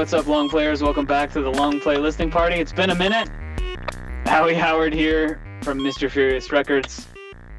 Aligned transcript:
what's 0.00 0.14
up, 0.14 0.26
long 0.26 0.48
players? 0.48 0.82
Welcome 0.82 1.04
back 1.04 1.30
to 1.32 1.42
the 1.42 1.50
Long 1.50 1.78
Play 1.78 1.98
Listening 1.98 2.30
Party. 2.30 2.54
It's 2.54 2.72
been 2.72 2.88
a 2.88 2.94
minute. 2.94 3.28
Howie 4.24 4.54
Howard 4.54 4.94
here 4.94 5.42
from 5.62 5.78
Mr. 5.78 6.10
Furious 6.10 6.50
Records, 6.50 7.06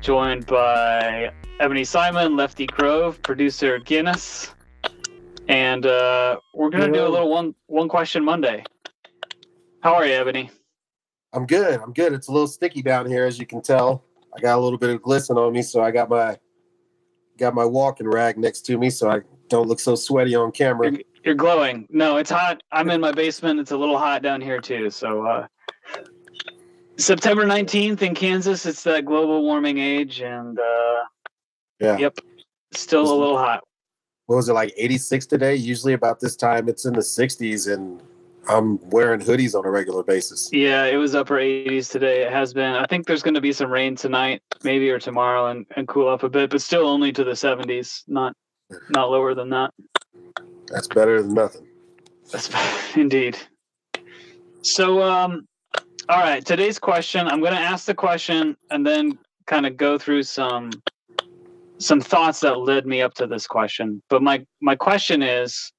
joined 0.01 0.47
by 0.47 1.31
Ebony 1.59 1.83
Simon, 1.83 2.35
Lefty 2.35 2.65
Grove, 2.65 3.21
producer 3.21 3.77
Guinness, 3.77 4.55
and 5.49 5.85
uh, 5.85 6.39
we're 6.55 6.71
gonna 6.71 6.91
do 6.91 7.05
a 7.05 7.07
little 7.07 7.29
one 7.29 7.53
one 7.67 7.87
question 7.87 8.25
Monday. 8.25 8.63
How 9.83 9.93
are 9.93 10.07
you, 10.07 10.13
Ebony? 10.13 10.49
I'm 11.33 11.45
good. 11.45 11.79
I'm 11.79 11.93
good. 11.93 12.11
It's 12.11 12.27
a 12.27 12.31
little 12.31 12.47
sticky 12.47 12.81
down 12.81 13.05
here, 13.05 13.27
as 13.27 13.37
you 13.37 13.45
can 13.45 13.61
tell. 13.61 14.03
I 14.35 14.39
got 14.39 14.57
a 14.57 14.61
little 14.61 14.79
bit 14.79 14.89
of 14.89 15.03
glisten 15.03 15.37
on 15.37 15.53
me, 15.53 15.61
so 15.61 15.83
I 15.83 15.91
got 15.91 16.09
my 16.09 16.39
got 17.37 17.53
my 17.53 17.65
walking 17.65 18.07
rag 18.07 18.39
next 18.39 18.61
to 18.61 18.79
me, 18.79 18.89
so 18.89 19.11
I 19.11 19.19
don't 19.47 19.67
look 19.67 19.79
so 19.79 19.93
sweaty 19.93 20.33
on 20.33 20.51
camera. 20.51 20.91
You're, 21.23 21.35
glowing. 21.35 21.87
No, 21.89 22.17
it's 22.17 22.29
hot. 22.29 22.63
I'm 22.71 22.89
in 22.89 23.01
my 23.01 23.11
basement. 23.11 23.59
It's 23.59 23.71
a 23.71 23.77
little 23.77 23.97
hot 23.97 24.21
down 24.23 24.41
here 24.41 24.59
too. 24.59 24.89
So 24.89 25.25
uh, 25.25 25.47
September 26.97 27.45
19th 27.45 28.01
in 28.01 28.15
Kansas. 28.15 28.65
It's 28.65 28.83
that 28.83 29.05
global 29.05 29.43
warming 29.43 29.77
age, 29.77 30.21
and 30.21 30.59
uh, 30.59 30.95
Yeah. 31.79 31.97
yep, 31.97 32.17
still 32.73 33.01
a 33.01 33.13
little 33.13 33.37
hot. 33.37 33.63
What 34.27 34.37
was 34.37 34.49
it 34.49 34.53
like 34.53 34.73
86 34.77 35.25
today? 35.25 35.55
Usually 35.55 35.93
about 35.93 36.19
this 36.19 36.35
time 36.35 36.69
it's 36.69 36.85
in 36.85 36.93
the 36.93 37.01
60s, 37.01 37.71
and 37.71 38.01
I'm 38.47 38.79
wearing 38.89 39.19
hoodies 39.19 39.55
on 39.57 39.65
a 39.65 39.69
regular 39.69 40.03
basis. 40.03 40.49
Yeah, 40.51 40.85
it 40.85 40.95
was 40.95 41.15
upper 41.15 41.35
80s 41.35 41.91
today. 41.91 42.23
It 42.23 42.31
has 42.31 42.53
been. 42.53 42.73
I 42.73 42.85
think 42.85 43.05
there's 43.05 43.23
going 43.23 43.33
to 43.33 43.41
be 43.41 43.53
some 43.53 43.69
rain 43.71 43.95
tonight, 43.95 44.41
maybe 44.63 44.89
or 44.89 44.99
tomorrow, 44.99 45.47
and, 45.47 45.65
and 45.75 45.87
cool 45.87 46.07
up 46.07 46.23
a 46.23 46.29
bit, 46.29 46.49
but 46.49 46.61
still 46.61 46.87
only 46.87 47.11
to 47.11 47.23
the 47.23 47.31
70s, 47.31 48.03
not 48.07 48.33
not 48.89 49.11
lower 49.11 49.33
than 49.35 49.49
that. 49.49 49.71
That's 50.71 50.87
better 50.87 51.21
than 51.21 51.33
nothing. 51.33 51.67
That's 52.31 52.49
indeed. 52.95 53.37
So, 54.61 55.01
um, 55.01 55.47
all 56.09 56.19
right, 56.19 56.45
today's 56.45 56.79
question. 56.79 57.27
I'm 57.27 57.39
going 57.39 57.53
to 57.53 57.59
ask 57.59 57.85
the 57.85 57.93
question 57.93 58.55
and 58.69 58.85
then 58.85 59.17
kind 59.47 59.65
of 59.65 59.77
go 59.77 59.97
through 59.97 60.23
some 60.23 60.71
some 61.77 61.99
thoughts 61.99 62.41
that 62.41 62.59
led 62.59 62.85
me 62.85 63.01
up 63.01 63.13
to 63.15 63.25
this 63.25 63.47
question. 63.47 64.01
But 64.09 64.21
my 64.21 64.45
my 64.61 64.75
question 64.75 65.23
is, 65.23 65.71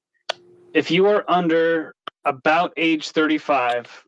if 0.75 0.91
you 0.91 1.07
are 1.07 1.25
under 1.31 1.95
about 2.25 2.73
age 2.77 3.11
35, 3.11 4.05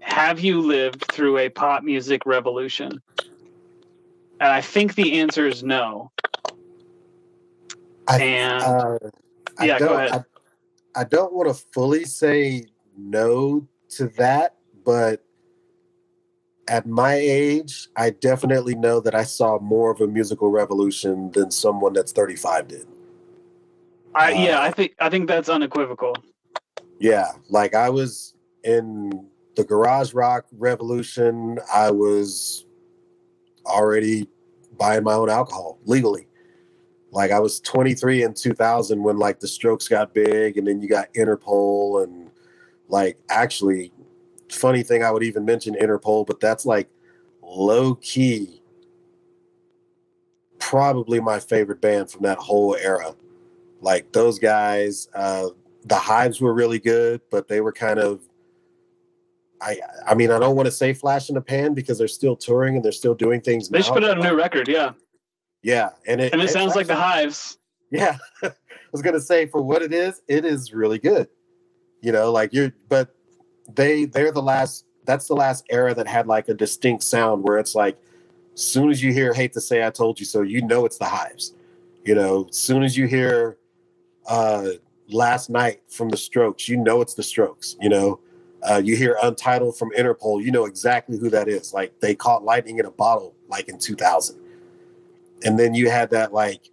have 0.00 0.40
you 0.40 0.60
lived 0.60 1.04
through 1.12 1.38
a 1.38 1.48
pop 1.48 1.82
music 1.82 2.26
revolution? 2.26 3.00
And 4.40 4.48
I 4.48 4.60
think 4.60 4.94
the 4.94 5.20
answer 5.20 5.46
is 5.46 5.62
no. 5.62 6.10
I, 8.08 8.20
And 8.20 8.62
uh, 8.64 8.98
yeah, 9.66 9.78
go 9.78 9.88
don't, 9.88 9.96
ahead. 9.96 10.24
I, 10.94 11.00
I 11.00 11.04
don't 11.04 11.32
want 11.32 11.48
to 11.48 11.54
fully 11.72 12.04
say 12.04 12.66
no 12.96 13.66
to 13.90 14.08
that, 14.16 14.56
but 14.84 15.24
at 16.68 16.86
my 16.86 17.14
age, 17.14 17.88
I 17.96 18.10
definitely 18.10 18.74
know 18.74 19.00
that 19.00 19.14
I 19.14 19.24
saw 19.24 19.58
more 19.58 19.90
of 19.90 20.00
a 20.00 20.06
musical 20.06 20.50
revolution 20.50 21.30
than 21.32 21.50
someone 21.50 21.92
that's 21.92 22.12
35 22.12 22.68
did. 22.68 22.86
I 24.14 24.32
yeah, 24.32 24.58
uh, 24.58 24.62
I 24.62 24.70
think 24.72 24.94
I 24.98 25.08
think 25.08 25.28
that's 25.28 25.48
unequivocal. 25.48 26.16
Yeah, 26.98 27.32
like 27.48 27.74
I 27.74 27.90
was 27.90 28.34
in 28.64 29.26
the 29.56 29.64
garage 29.64 30.14
rock 30.14 30.46
revolution. 30.52 31.58
I 31.72 31.90
was 31.90 32.66
already 33.66 34.28
buying 34.78 35.04
my 35.04 35.14
own 35.14 35.30
alcohol 35.30 35.78
legally. 35.84 36.26
Like 37.12 37.32
I 37.32 37.40
was 37.40 37.60
23 37.60 38.22
in 38.22 38.34
2000 38.34 39.02
when 39.02 39.18
like 39.18 39.40
the 39.40 39.48
Strokes 39.48 39.88
got 39.88 40.14
big, 40.14 40.58
and 40.58 40.66
then 40.66 40.80
you 40.80 40.88
got 40.88 41.12
Interpol, 41.14 42.04
and 42.04 42.30
like 42.88 43.18
actually, 43.28 43.92
funny 44.48 44.82
thing 44.82 45.02
I 45.02 45.10
would 45.10 45.24
even 45.24 45.44
mention 45.44 45.74
Interpol, 45.74 46.26
but 46.26 46.40
that's 46.40 46.64
like 46.64 46.88
low 47.42 47.96
key, 47.96 48.62
probably 50.58 51.20
my 51.20 51.40
favorite 51.40 51.80
band 51.80 52.10
from 52.10 52.22
that 52.22 52.38
whole 52.38 52.76
era. 52.76 53.14
Like 53.80 54.12
those 54.12 54.38
guys, 54.38 55.08
uh, 55.14 55.48
the 55.84 55.96
Hives 55.96 56.40
were 56.40 56.54
really 56.54 56.78
good, 56.78 57.20
but 57.30 57.48
they 57.48 57.60
were 57.60 57.72
kind 57.72 57.98
of. 57.98 58.20
I 59.62 59.78
I 60.06 60.14
mean 60.14 60.30
I 60.30 60.38
don't 60.38 60.56
want 60.56 60.66
to 60.66 60.72
say 60.72 60.94
flash 60.94 61.28
in 61.28 61.34
the 61.34 61.40
pan 61.42 61.74
because 61.74 61.98
they're 61.98 62.08
still 62.08 62.34
touring 62.34 62.76
and 62.76 62.84
they're 62.84 62.92
still 62.92 63.14
doing 63.14 63.40
things. 63.42 63.68
They 63.68 63.78
now, 63.78 63.84
should 63.84 63.94
put 63.94 64.04
out 64.04 64.16
a 64.16 64.22
new 64.22 64.34
record, 64.34 64.68
yeah. 64.68 64.92
Yeah, 65.62 65.90
and 66.06 66.20
it 66.20 66.32
And 66.32 66.40
it 66.40 66.44
it's 66.44 66.52
sounds 66.52 66.74
like 66.74 66.86
the 66.86 66.96
Hives. 66.96 67.58
yeah, 67.90 68.16
I 68.42 68.52
was 68.92 69.02
gonna 69.02 69.20
say 69.20 69.46
for 69.46 69.60
what 69.62 69.82
it 69.82 69.92
is, 69.92 70.22
it 70.28 70.44
is 70.44 70.72
really 70.72 70.98
good. 70.98 71.28
You 72.00 72.12
know, 72.12 72.32
like 72.32 72.52
you're, 72.52 72.72
but 72.88 73.14
they 73.74 74.06
they're 74.06 74.32
the 74.32 74.42
last. 74.42 74.86
That's 75.04 75.26
the 75.26 75.34
last 75.34 75.64
era 75.70 75.94
that 75.94 76.06
had 76.06 76.26
like 76.26 76.48
a 76.48 76.54
distinct 76.54 77.02
sound 77.02 77.42
where 77.42 77.58
it's 77.58 77.74
like, 77.74 77.98
soon 78.54 78.90
as 78.90 79.02
you 79.02 79.12
hear 79.12 79.34
"Hate 79.34 79.52
to 79.54 79.60
Say 79.60 79.84
I 79.84 79.90
Told 79.90 80.18
You 80.20 80.26
So," 80.26 80.42
you 80.42 80.62
know 80.62 80.84
it's 80.86 80.98
the 80.98 81.06
Hives. 81.06 81.54
You 82.04 82.14
know, 82.14 82.48
soon 82.50 82.82
as 82.82 82.96
you 82.96 83.06
hear 83.06 83.58
uh, 84.26 84.68
"Last 85.08 85.50
Night" 85.50 85.82
from 85.88 86.08
the 86.08 86.16
Strokes, 86.16 86.68
you 86.68 86.76
know 86.78 87.00
it's 87.02 87.14
the 87.14 87.22
Strokes. 87.22 87.76
You 87.80 87.90
know, 87.90 88.20
uh, 88.62 88.80
you 88.82 88.96
hear 88.96 89.18
"Untitled" 89.22 89.76
from 89.76 89.90
Interpol, 89.90 90.42
you 90.42 90.50
know 90.52 90.64
exactly 90.64 91.18
who 91.18 91.28
that 91.30 91.48
is. 91.48 91.74
Like 91.74 91.98
they 92.00 92.14
caught 92.14 92.44
lightning 92.44 92.78
in 92.78 92.86
a 92.86 92.90
bottle, 92.90 93.34
like 93.48 93.68
in 93.68 93.78
2000. 93.78 94.39
And 95.44 95.58
then 95.58 95.74
you 95.74 95.90
had 95.90 96.10
that 96.10 96.32
like 96.32 96.70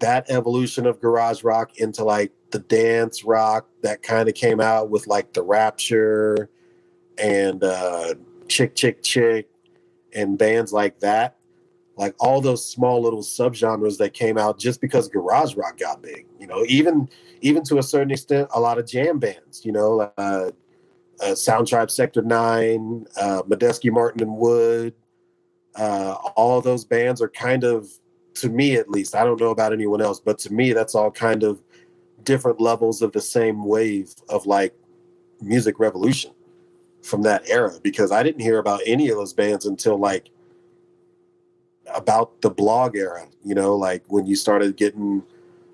that 0.00 0.28
evolution 0.30 0.84
of 0.84 1.00
garage 1.00 1.44
rock 1.44 1.78
into 1.78 2.04
like 2.04 2.32
the 2.50 2.58
dance 2.58 3.24
rock 3.24 3.68
that 3.82 4.02
kind 4.02 4.28
of 4.28 4.34
came 4.34 4.60
out 4.60 4.90
with 4.90 5.06
like 5.06 5.32
the 5.32 5.42
rapture 5.42 6.50
and 7.18 7.62
uh 7.62 8.14
chick 8.48 8.74
chick 8.74 9.02
chick 9.02 9.48
and 10.14 10.36
bands 10.36 10.72
like 10.72 11.00
that. 11.00 11.36
Like 11.96 12.14
all 12.18 12.40
those 12.40 12.68
small 12.68 13.00
little 13.00 13.22
subgenres 13.22 13.96
that 13.98 14.12
came 14.12 14.36
out 14.36 14.58
just 14.58 14.80
because 14.80 15.08
garage 15.08 15.54
rock 15.54 15.78
got 15.78 16.02
big 16.02 16.26
you 16.38 16.46
know? 16.46 16.64
Even 16.66 17.08
even 17.40 17.62
to 17.64 17.78
a 17.78 17.82
certain 17.82 18.10
extent 18.10 18.48
a 18.54 18.60
lot 18.60 18.78
of 18.78 18.86
jam 18.86 19.18
bands 19.18 19.64
you 19.64 19.72
know? 19.72 20.12
Uh, 20.18 20.50
uh 21.22 21.34
sound 21.34 21.68
tribe 21.68 21.90
sector 21.90 22.22
9 22.22 23.06
uh 23.20 23.42
Medeski 23.42 23.90
martin 23.92 24.22
and 24.22 24.36
wood 24.36 24.94
uh 25.76 26.12
all 26.36 26.60
those 26.60 26.84
bands 26.84 27.22
are 27.22 27.28
kind 27.28 27.64
of 27.64 27.88
to 28.34 28.48
me 28.48 28.76
at 28.76 28.88
least 28.88 29.14
i 29.14 29.24
don't 29.24 29.40
know 29.40 29.50
about 29.50 29.72
anyone 29.72 30.00
else 30.02 30.20
but 30.20 30.38
to 30.38 30.52
me 30.52 30.72
that's 30.72 30.94
all 30.94 31.10
kind 31.10 31.42
of 31.42 31.62
different 32.24 32.60
levels 32.60 33.02
of 33.02 33.12
the 33.12 33.20
same 33.20 33.64
wave 33.64 34.14
of 34.28 34.46
like 34.46 34.74
music 35.40 35.78
revolution 35.78 36.30
from 37.02 37.22
that 37.22 37.48
era 37.48 37.72
because 37.82 38.12
i 38.12 38.22
didn't 38.22 38.40
hear 38.40 38.58
about 38.58 38.80
any 38.86 39.08
of 39.08 39.16
those 39.16 39.32
bands 39.32 39.66
until 39.66 39.96
like 39.96 40.28
about 41.94 42.40
the 42.42 42.50
blog 42.50 42.96
era 42.96 43.26
you 43.44 43.54
know 43.54 43.74
like 43.74 44.02
when 44.08 44.26
you 44.26 44.36
started 44.36 44.76
getting 44.76 45.22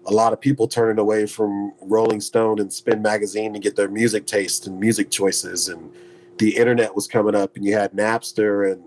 a 0.06 0.12
lot 0.12 0.32
of 0.32 0.40
people 0.40 0.66
turning 0.66 0.98
away 0.98 1.26
from 1.26 1.72
rolling 1.82 2.20
stone 2.20 2.58
and 2.60 2.72
spin 2.72 3.02
magazine 3.02 3.52
to 3.52 3.58
get 3.58 3.76
their 3.76 3.88
music 3.88 4.26
taste 4.26 4.66
and 4.66 4.80
music 4.80 5.10
choices 5.10 5.68
and 5.68 5.92
the 6.38 6.56
internet 6.56 6.94
was 6.94 7.06
coming 7.06 7.34
up 7.34 7.56
and 7.56 7.64
you 7.64 7.74
had 7.74 7.92
napster 7.92 8.72
and 8.72 8.82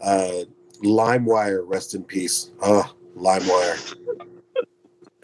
uh 0.00 0.44
LimeWire, 0.82 1.62
rest 1.66 1.94
in 1.94 2.04
peace. 2.04 2.50
Oh, 2.62 2.94
LimeWire. 3.16 3.96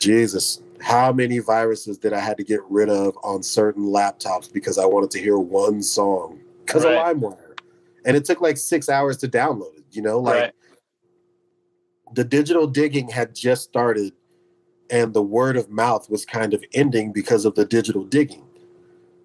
Jesus, 0.01 0.61
how 0.81 1.13
many 1.13 1.39
viruses 1.39 1.97
did 1.97 2.13
I 2.13 2.19
had 2.19 2.37
to 2.39 2.45
get 2.45 2.61
rid 2.69 2.89
of 2.89 3.17
on 3.23 3.43
certain 3.43 3.85
laptops 3.85 4.53
because 4.53 4.77
I 4.79 4.85
wanted 4.85 5.11
to 5.13 5.21
hear 5.21 5.39
one 5.39 5.81
song 5.81 6.41
because 6.65 6.85
Right. 6.85 6.97
of 6.97 7.17
LimeWire, 7.17 7.59
and 8.05 8.17
it 8.17 8.25
took 8.25 8.41
like 8.41 8.57
six 8.57 8.89
hours 8.89 9.17
to 9.19 9.29
download 9.29 9.79
it. 9.79 9.85
You 9.93 10.03
know, 10.03 10.19
like 10.19 10.35
Right. 10.43 10.53
the 12.15 12.25
digital 12.25 12.67
digging 12.67 13.09
had 13.09 13.35
just 13.35 13.63
started, 13.63 14.13
and 14.91 15.15
the 15.15 15.23
word 15.23 15.57
of 15.57 15.71
mouth 15.71 16.11
was 16.11 16.25
kind 16.25 16.53
of 16.53 16.63
ending 16.75 17.13
because 17.13 17.45
of 17.45 17.55
the 17.55 17.65
digital 17.65 18.05
digging. 18.05 18.45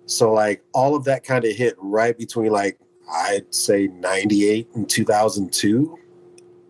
So 0.06 0.31
like 0.31 0.63
all 0.74 0.95
of 0.95 1.03
that 1.06 1.24
kind 1.24 1.44
of 1.45 1.51
hit 1.56 1.75
right 1.79 2.18
between 2.18 2.51
like 2.51 2.79
I'd 3.11 3.53
say 3.53 3.88
98 3.88 4.69
and 4.75 4.89
2002 4.89 5.97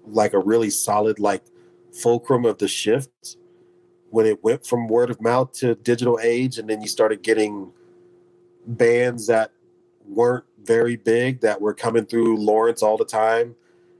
like 0.08 0.34
a 0.34 0.40
really 0.40 0.70
solid 0.70 1.20
like 1.20 1.44
fulcrum 1.92 2.46
of 2.46 2.58
the 2.58 2.68
shift 2.68 3.38
when 4.10 4.26
it 4.26 4.44
went 4.44 4.66
from 4.66 4.88
word 4.88 5.10
of 5.10 5.22
mouth 5.22 5.52
to 5.52 5.76
digital 5.76 6.20
age 6.22 6.58
and 6.58 6.70
then 6.70 6.82
you 6.82 6.88
started 6.88 7.22
getting 7.22 7.72
bands 8.66 9.28
that 9.28 9.52
weren't 10.08 10.46
very 10.64 10.96
big 10.96 11.42
that 11.42 11.60
were 11.60 11.74
coming 11.74 12.06
through 12.06 12.38
Lawrence 12.38 12.82
all 12.82 12.98
the 12.98 13.06
time 13.06 13.56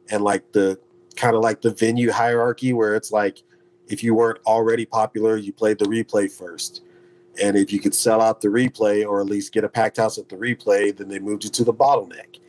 and 0.10 0.24
like 0.24 0.52
the 0.52 0.80
kind 1.16 1.36
of 1.36 1.42
like 1.42 1.62
the 1.62 1.72
venue 1.72 2.12
hierarchy 2.12 2.74
where 2.74 2.96
it's 2.96 3.12
like 3.12 3.44
if 3.88 4.04
you 4.04 4.14
weren't 4.14 4.40
already 4.46 4.86
popular 4.86 5.38
you 5.38 5.52
played 5.52 5.78
the 5.78 5.86
replay 5.86 6.32
first 6.32 6.84
and 7.42 7.58
if 7.58 7.72
you 7.72 7.80
could 7.80 7.96
sell 7.96 8.22
out 8.22 8.42
the 8.42 8.48
replay 8.48 9.06
or 9.06 9.22
at 9.22 9.28
least 9.28 9.54
get 9.54 9.64
a 9.64 9.70
packed 9.70 9.98
house 9.98 10.18
at 10.18 10.30
the 10.30 10.36
replay 10.36 10.96
then 10.96 11.08
they 11.08 11.20
moved 11.20 11.44
you 11.44 11.50
to 11.50 11.64
the 11.64 11.74
bottleneck 11.74 12.40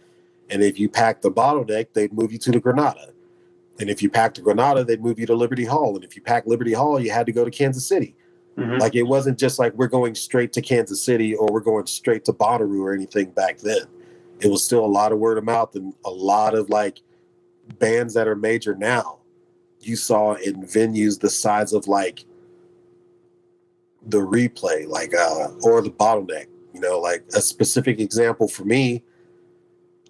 and 0.48 0.62
if 0.62 0.78
you 0.78 0.88
packed 0.88 1.22
the 1.22 1.30
bottleneck 1.30 1.88
they'd 1.92 2.12
move 2.12 2.32
you 2.32 2.38
to 2.38 2.50
the 2.50 2.60
granada 2.60 3.10
and 3.80 3.88
if 3.88 4.02
you 4.02 4.10
packed 4.10 4.36
the 4.36 4.42
Granada, 4.42 4.84
they'd 4.84 5.02
move 5.02 5.18
you 5.18 5.26
to 5.26 5.34
Liberty 5.34 5.64
Hall. 5.64 5.94
And 5.96 6.04
if 6.04 6.14
you 6.14 6.20
packed 6.20 6.46
Liberty 6.46 6.74
Hall, 6.74 7.00
you 7.00 7.10
had 7.10 7.24
to 7.26 7.32
go 7.32 7.44
to 7.46 7.50
Kansas 7.50 7.86
City. 7.86 8.14
Mhm. 8.58 8.78
Like 8.78 8.94
it 8.94 9.04
wasn't 9.04 9.38
just 9.38 9.58
like 9.58 9.72
we're 9.74 9.88
going 9.88 10.14
straight 10.14 10.52
to 10.52 10.60
Kansas 10.60 11.02
City 11.02 11.34
or 11.34 11.50
we're 11.50 11.60
going 11.60 11.86
straight 11.86 12.26
to 12.26 12.32
Bonnaroo 12.32 12.82
or 12.82 12.92
anything 12.92 13.30
back 13.30 13.58
then. 13.58 13.84
It 14.40 14.50
was 14.50 14.62
still 14.62 14.84
a 14.84 14.86
lot 14.86 15.12
of 15.12 15.18
word 15.18 15.38
of 15.38 15.44
mouth 15.44 15.74
and 15.76 15.94
a 16.04 16.10
lot 16.10 16.54
of 16.54 16.68
like 16.68 17.00
bands 17.78 18.12
that 18.14 18.28
are 18.28 18.36
major 18.36 18.74
now. 18.74 19.20
You 19.80 19.96
saw 19.96 20.34
in 20.34 20.62
venues 20.62 21.20
the 21.20 21.30
size 21.30 21.72
of 21.72 21.88
like 21.88 22.26
the 24.06 24.18
replay, 24.18 24.86
like 24.86 25.14
uh 25.14 25.48
or 25.62 25.82
the 25.82 25.90
bottleneck. 25.90 26.46
You 26.72 26.80
know, 26.80 26.98
like 27.00 27.24
a 27.34 27.40
specific 27.40 27.98
example 27.98 28.48
for 28.48 28.64
me, 28.64 29.02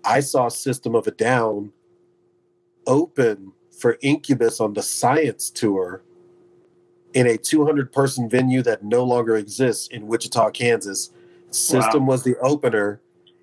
I 0.05 0.21
saw 0.21 0.49
System 0.49 0.95
of 0.95 1.07
a 1.07 1.11
Down 1.11 1.73
open 2.87 3.53
for 3.71 3.99
Incubus 4.03 4.61
on 4.61 4.75
the 4.75 4.83
Science 4.83 5.51
Tour 5.51 6.03
in 7.15 7.27
a 7.27 7.37
200 7.37 7.93
person 7.93 8.29
venue 8.29 8.63
that 8.63 8.85
no 8.85 9.05
longer 9.05 9.37
exists 9.37 9.89
in 9.89 10.07
Wichita, 10.07 10.51
Kansas. 10.51 11.11
System 11.51 12.07
was 12.07 12.23
the 12.23 12.37
opener, 12.39 13.01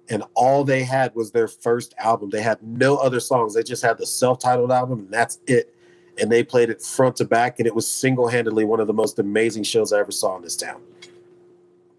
and 0.09 0.23
all 0.33 0.63
they 0.63 0.83
had 0.83 1.13
was 1.15 1.31
their 1.31 1.47
first 1.47 1.93
album. 1.97 2.29
They 2.29 2.41
had 2.41 2.61
no 2.63 2.95
other 2.95 3.19
songs. 3.19 3.53
They 3.53 3.63
just 3.63 3.83
had 3.83 3.97
the 3.97 4.05
self 4.05 4.39
titled 4.39 4.71
album, 4.71 4.99
and 4.99 5.11
that's 5.11 5.39
it. 5.47 5.73
And 6.19 6.31
they 6.31 6.43
played 6.43 6.69
it 6.69 6.81
front 6.81 7.15
to 7.17 7.25
back, 7.25 7.59
and 7.59 7.67
it 7.67 7.75
was 7.75 7.89
single 7.89 8.27
handedly 8.27 8.65
one 8.65 8.79
of 8.79 8.87
the 8.87 8.93
most 8.93 9.19
amazing 9.19 9.63
shows 9.63 9.93
I 9.93 9.99
ever 9.99 10.11
saw 10.11 10.35
in 10.35 10.41
this 10.41 10.55
town. 10.55 10.81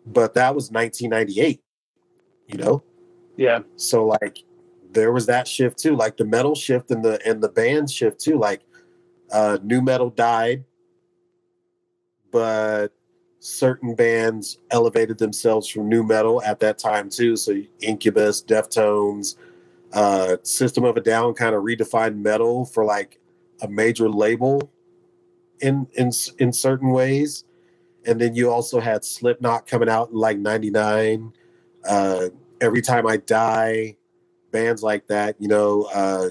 But 0.07 0.35
that 0.35 0.55
was 0.55 0.71
1998, 0.71 1.61
you 2.47 2.59
know? 2.59 2.83
Yeah. 3.39 3.61
So 3.77 4.05
like 4.05 4.41
there 4.93 5.13
was 5.13 5.27
that 5.27 5.47
shift 5.47 5.79
too, 5.79 5.95
like 5.95 6.17
the 6.17 6.25
metal 6.25 6.55
shift 6.55 6.91
and 6.91 7.05
the 7.05 7.21
and 7.27 7.43
the 7.43 7.49
band 7.49 7.91
shift 7.91 8.21
too. 8.21 8.39
Like 8.39 8.63
uh 9.33 9.59
nu 9.63 9.81
metal 9.81 10.11
died, 10.11 10.65
but 12.33 12.89
certain 13.39 13.95
bands 13.95 14.59
elevated 14.71 15.19
themselves 15.19 15.69
from 15.69 15.89
nu 15.89 16.03
metal 16.03 16.43
at 16.43 16.59
that 16.61 16.79
time 16.79 17.09
too. 17.09 17.37
So 17.37 17.53
Incubus, 17.81 18.43
Deftones, 18.43 19.37
uh 19.93 20.37
System 20.43 20.85
of 20.85 20.97
a 20.97 21.01
Down 21.01 21.35
kind 21.35 21.55
of 21.55 21.63
redefined 21.63 22.17
metal 22.17 22.65
for 22.65 22.85
like 22.85 23.21
a 23.63 23.69
major 23.69 24.09
label 24.09 24.71
in 25.61 25.87
in 25.95 26.11
in 26.39 26.53
certain 26.53 26.91
ways. 26.91 27.45
And 28.07 28.21
then 28.21 28.35
you 28.35 28.51
also 28.51 28.81
had 28.81 29.05
Slipknot 29.05 29.67
coming 29.67 29.89
out 29.89 30.11
in 30.11 30.17
like 30.17 30.39
99. 30.39 31.33
Uh 31.89 32.29
Every 32.61 32.83
Time 32.83 33.07
I 33.07 33.19
Die, 33.19 33.97
bands 34.51 34.83
like 34.83 35.07
that, 35.07 35.37
you 35.39 35.47
know, 35.47 35.89
uh, 35.95 36.31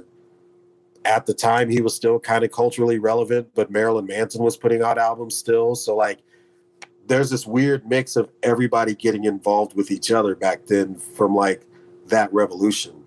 at 1.06 1.26
the 1.26 1.34
time 1.34 1.70
he 1.70 1.82
was 1.82 1.96
still 1.96 2.20
kind 2.20 2.44
of 2.44 2.52
culturally 2.52 3.00
relevant, 3.00 3.48
but 3.56 3.72
Marilyn 3.72 4.06
Manson 4.06 4.44
was 4.44 4.58
putting 4.58 4.84
out 4.84 4.98
albums 4.98 5.38
still. 5.38 5.74
So 5.74 5.96
like 5.96 6.20
there's 7.08 7.30
this 7.30 7.48
weird 7.48 7.88
mix 7.88 8.18
of 8.18 8.30
everybody 8.44 8.94
getting 8.94 9.24
involved 9.24 9.74
with 9.74 9.90
each 9.90 10.12
other 10.12 10.36
back 10.36 10.66
then 10.66 10.96
from 10.96 11.34
like 11.34 11.66
that 12.08 12.32
revolution. 12.34 13.04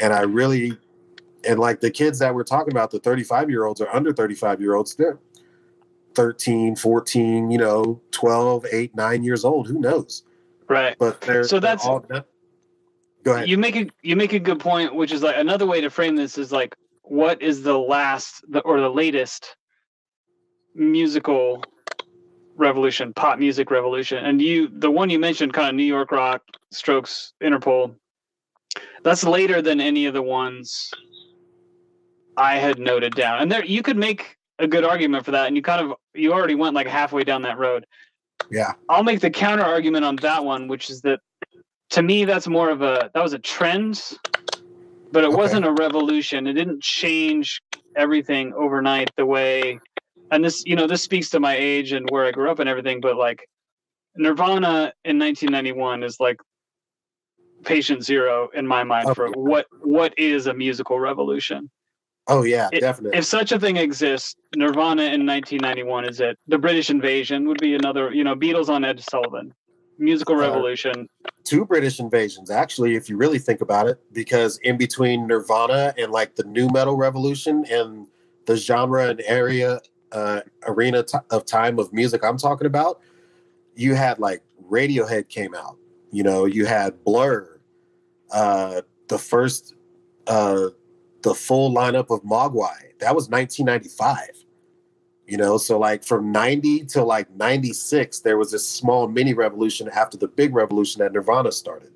And 0.00 0.14
I 0.14 0.22
really 0.22 0.78
and 1.44 1.58
like 1.58 1.80
the 1.80 1.90
kids 1.90 2.18
that 2.18 2.34
we're 2.34 2.44
talking 2.44 2.72
about, 2.72 2.90
the 2.90 2.98
35 2.98 3.50
year 3.50 3.64
olds 3.64 3.80
or 3.80 3.94
under 3.94 4.12
35 4.12 4.60
year 4.60 4.74
olds, 4.74 4.94
they're 4.94 5.18
13, 6.14 6.74
14, 6.76 7.50
you 7.50 7.58
know, 7.58 8.00
12, 8.10 8.66
8, 8.72 8.94
9 8.96 9.22
years 9.22 9.44
old. 9.44 9.68
Who 9.68 9.78
knows? 9.78 10.24
Right. 10.68 10.96
But 10.98 11.20
they're 11.20 11.44
So 11.44 11.56
they're 11.60 11.76
that's- 11.76 11.86
all, 11.86 12.00
go 13.24 13.34
ahead. 13.34 13.48
You 13.48 13.56
make 13.58 13.76
a 13.76 13.88
you 14.02 14.16
make 14.16 14.32
a 14.32 14.38
good 14.38 14.60
point, 14.60 14.94
which 14.94 15.12
is 15.12 15.22
like 15.22 15.36
another 15.36 15.66
way 15.66 15.80
to 15.80 15.90
frame 15.90 16.16
this 16.16 16.38
is 16.38 16.50
like 16.52 16.74
what 17.02 17.40
is 17.40 17.62
the 17.62 17.78
last 17.78 18.44
the, 18.50 18.60
or 18.60 18.80
the 18.80 18.88
latest 18.90 19.56
musical 20.74 21.62
revolution, 22.56 23.12
pop 23.14 23.38
music 23.38 23.70
revolution. 23.70 24.24
And 24.24 24.40
you 24.42 24.68
the 24.68 24.90
one 24.90 25.10
you 25.10 25.18
mentioned 25.18 25.52
kind 25.52 25.68
of 25.70 25.74
New 25.74 25.84
York 25.84 26.10
rock, 26.12 26.42
Strokes, 26.72 27.32
Interpol. 27.42 27.94
That's 29.02 29.24
later 29.24 29.62
than 29.62 29.80
any 29.80 30.06
of 30.06 30.14
the 30.14 30.22
ones 30.22 30.90
I 32.38 32.56
had 32.56 32.78
noted 32.78 33.14
down. 33.14 33.40
And 33.40 33.50
there 33.52 33.64
you 33.64 33.82
could 33.82 33.96
make 33.98 34.36
a 34.58 34.66
good 34.66 34.84
argument 34.84 35.24
for 35.24 35.32
that 35.32 35.46
and 35.46 35.56
you 35.56 35.62
kind 35.62 35.84
of 35.84 35.96
you 36.14 36.32
already 36.32 36.54
went 36.54 36.74
like 36.74 36.86
halfway 36.86 37.24
down 37.24 37.42
that 37.42 37.58
road. 37.58 37.84
yeah. 38.50 38.74
I'll 38.88 39.02
make 39.04 39.20
the 39.20 39.30
counter 39.30 39.64
argument 39.64 40.04
on 40.04 40.16
that 40.16 40.44
one, 40.44 40.68
which 40.68 40.88
is 40.88 41.02
that 41.02 41.20
to 41.90 42.02
me 42.02 42.24
that's 42.24 42.48
more 42.48 42.70
of 42.70 42.82
a 42.82 43.10
that 43.14 43.22
was 43.22 43.34
a 43.34 43.38
trend, 43.38 44.00
but 45.12 45.24
it 45.24 45.28
Okay. 45.28 45.36
wasn't 45.36 45.66
a 45.66 45.72
revolution. 45.72 46.46
It 46.46 46.54
didn't 46.54 46.82
change 46.82 47.60
everything 47.96 48.54
overnight 48.54 49.10
the 49.16 49.26
way 49.26 49.80
and 50.30 50.44
this 50.44 50.64
you 50.66 50.76
know 50.76 50.86
this 50.86 51.02
speaks 51.02 51.30
to 51.30 51.40
my 51.40 51.56
age 51.56 51.92
and 51.92 52.08
where 52.10 52.24
I 52.24 52.30
grew 52.30 52.50
up 52.50 52.58
and 52.60 52.68
everything, 52.68 53.00
but 53.00 53.16
like 53.16 53.48
Nirvana 54.16 54.92
in 55.04 55.18
1991 55.18 56.02
is 56.02 56.20
like 56.20 56.40
patient 57.64 58.04
zero 58.04 58.48
in 58.54 58.66
my 58.66 58.84
mind 58.84 59.14
for 59.16 59.30
what 59.32 59.66
what 59.82 60.16
is 60.18 60.46
a 60.46 60.54
musical 60.54 61.00
revolution. 61.00 61.70
Oh 62.28 62.42
yeah, 62.44 62.68
It- 62.72 62.80
definitely. 62.80 63.18
If 63.18 63.24
such 63.24 63.52
a 63.52 63.58
thing 63.58 63.76
exists, 63.76 64.36
Nirvana 64.54 65.04
in 65.04 65.24
1991 65.26 66.04
is 66.08 66.20
it. 66.20 66.38
The 66.46 66.58
British 66.58 66.90
Invasion 66.90 67.48
would 67.48 67.60
be 67.60 67.74
another, 67.74 68.12
you 68.12 68.22
know, 68.22 68.34
Beatles 68.34 68.68
on 68.68 68.84
Ed 68.84 69.00
Sullivan. 69.00 69.52
Musical 69.98 70.36
Uh, 70.36 70.40
revolution. 70.40 71.08
two 71.44 71.64
British 71.64 71.98
invasions, 71.98 72.50
actually, 72.50 72.94
if 72.94 73.08
you 73.08 73.16
really 73.16 73.38
think 73.38 73.60
about 73.62 73.88
it, 73.88 73.98
because 74.12 74.58
in 74.58 74.76
between 74.76 75.26
Nirvana 75.26 75.92
and 75.98 76.12
like 76.12 76.36
the 76.36 76.44
nu 76.44 76.68
metal 76.68 76.96
revolution 76.96 77.64
and 77.70 78.06
the 78.46 78.54
genre 78.56 79.08
and 79.08 79.22
area 79.26 79.80
uh, 80.12 80.40
arena 80.66 81.02
t- 81.02 81.18
of 81.30 81.44
time 81.46 81.78
of 81.78 81.92
music 81.92 82.22
I'm 82.24 82.36
talking 82.38 82.66
about, 82.66 83.00
you 83.74 83.94
had 83.94 84.18
like 84.18 84.42
Radiohead 84.70 85.28
came 85.28 85.54
out. 85.54 85.76
You 86.12 86.22
know, 86.22 86.44
you 86.44 86.64
had 86.66 87.02
Blur, 87.04 87.58
uh, 88.30 88.82
the 89.08 89.18
first, 89.18 89.74
uh, 90.26 90.68
the 91.22 91.34
full 91.34 91.74
lineup 91.74 92.10
of 92.10 92.22
Mogwai. 92.22 92.98
That 93.00 93.14
was 93.14 93.28
1995. 93.28 94.44
You 95.26 95.36
know, 95.36 95.58
so 95.58 95.78
like 95.78 96.04
from 96.04 96.32
90 96.32 96.86
to 96.86 97.04
like 97.04 97.30
96, 97.36 98.20
there 98.20 98.38
was 98.38 98.50
this 98.50 98.66
small 98.66 99.08
mini 99.08 99.34
revolution 99.34 99.90
after 99.90 100.16
the 100.16 100.28
big 100.28 100.54
revolution 100.54 101.00
that 101.00 101.12
Nirvana 101.12 101.52
started. 101.52 101.90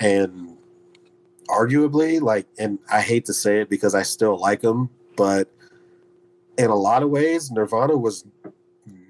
And 0.00 0.56
arguably, 1.48 2.20
like, 2.20 2.46
and 2.58 2.80
I 2.90 3.00
hate 3.00 3.26
to 3.26 3.32
say 3.32 3.60
it 3.60 3.70
because 3.70 3.94
I 3.94 4.02
still 4.02 4.36
like 4.36 4.60
them, 4.60 4.90
but 5.16 5.48
in 6.58 6.70
a 6.70 6.74
lot 6.74 7.04
of 7.04 7.10
ways, 7.10 7.52
Nirvana 7.52 7.96
was 7.96 8.24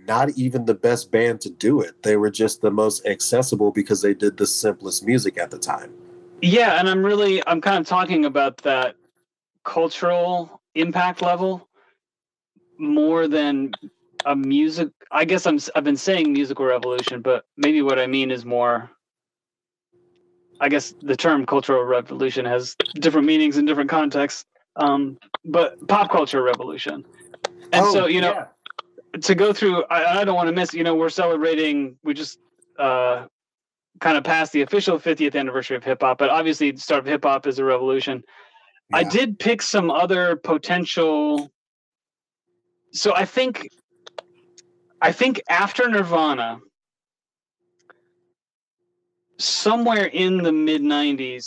not 0.07 0.31
even 0.37 0.67
the 0.67 0.75
best 0.75 1.11
band 1.11 1.41
to 1.41 1.51
do 1.51 1.81
it. 1.81 2.03
They 2.03 2.17
were 2.17 2.31
just 2.31 2.61
the 2.61 2.71
most 2.71 3.07
accessible 3.07 3.71
because 3.71 4.03
they 4.03 4.13
did 4.13 4.37
the 4.37 4.47
simplest 4.47 5.07
music 5.07 5.39
at 5.39 5.51
the 5.51 5.59
time. 5.59 5.93
Yeah, 6.45 6.79
and 6.79 6.91
I'm 6.91 7.05
really 7.05 7.43
I'm 7.47 7.63
kind 7.63 7.79
of 7.79 7.87
talking 7.87 8.27
about 8.27 8.59
that 8.59 8.97
cultural 9.65 10.61
impact 10.75 11.23
level 11.23 11.67
more 12.79 13.29
than 13.29 13.73
a 14.27 14.37
music 14.37 14.89
I 15.11 15.25
guess 15.25 15.47
I'm 15.47 15.59
I've 15.75 15.85
been 15.85 15.97
saying 15.97 16.33
musical 16.35 16.67
revolution, 16.67 17.23
but 17.23 17.47
maybe 17.57 17.81
what 17.81 17.99
I 17.99 18.07
mean 18.07 18.31
is 18.31 18.45
more 18.45 18.91
I 20.61 20.69
guess 20.69 20.95
the 21.01 21.17
term 21.17 21.47
cultural 21.47 21.83
revolution 21.83 22.45
has 22.45 22.77
different 22.97 23.27
meanings 23.27 23.57
in 23.57 23.65
different 23.65 23.89
contexts. 23.89 24.45
Um, 24.77 25.19
but 25.47 25.87
pop 25.89 26.11
culture 26.11 26.43
revolution. 26.43 27.07
And 27.73 27.87
Oh, 27.87 27.93
so, 27.93 28.07
you 28.07 28.21
know, 28.21 28.47
yeah. 29.15 29.21
to 29.21 29.35
go 29.35 29.55
through 29.55 29.85
I, 29.85 30.21
I 30.21 30.25
don't 30.25 30.35
want 30.35 30.49
to 30.49 30.55
miss 30.55 30.75
you 30.75 30.85
know 30.85 30.95
we're 30.95 31.09
celebrating 31.09 31.97
we 32.03 32.13
just 32.13 32.39
uh 32.79 33.29
kind 34.01 34.17
of 34.17 34.25
past 34.25 34.53
the 34.53 34.63
official 34.63 34.99
50th 34.99 35.37
anniversary 35.37 35.77
of 35.77 35.85
hip 35.85 36.03
hop 36.03 36.19
but 36.19 36.31
obviously 36.31 36.71
the 36.71 36.81
start 36.81 37.01
of 37.01 37.07
hip 37.07 37.25
hop 37.25 37.47
is 37.47 37.59
a 37.59 37.65
revolution. 37.65 38.23
I 38.93 39.03
did 39.03 39.39
pick 39.39 39.63
some 39.63 39.91
other 39.91 40.37
potential 40.37 41.51
so 42.93 43.15
i 43.15 43.25
think 43.25 43.69
i 45.03 45.11
think 45.11 45.41
after 45.49 45.89
nirvana 45.89 46.59
somewhere 49.39 50.05
in 50.05 50.43
the 50.43 50.53
mid 50.53 50.83
90s 50.83 51.45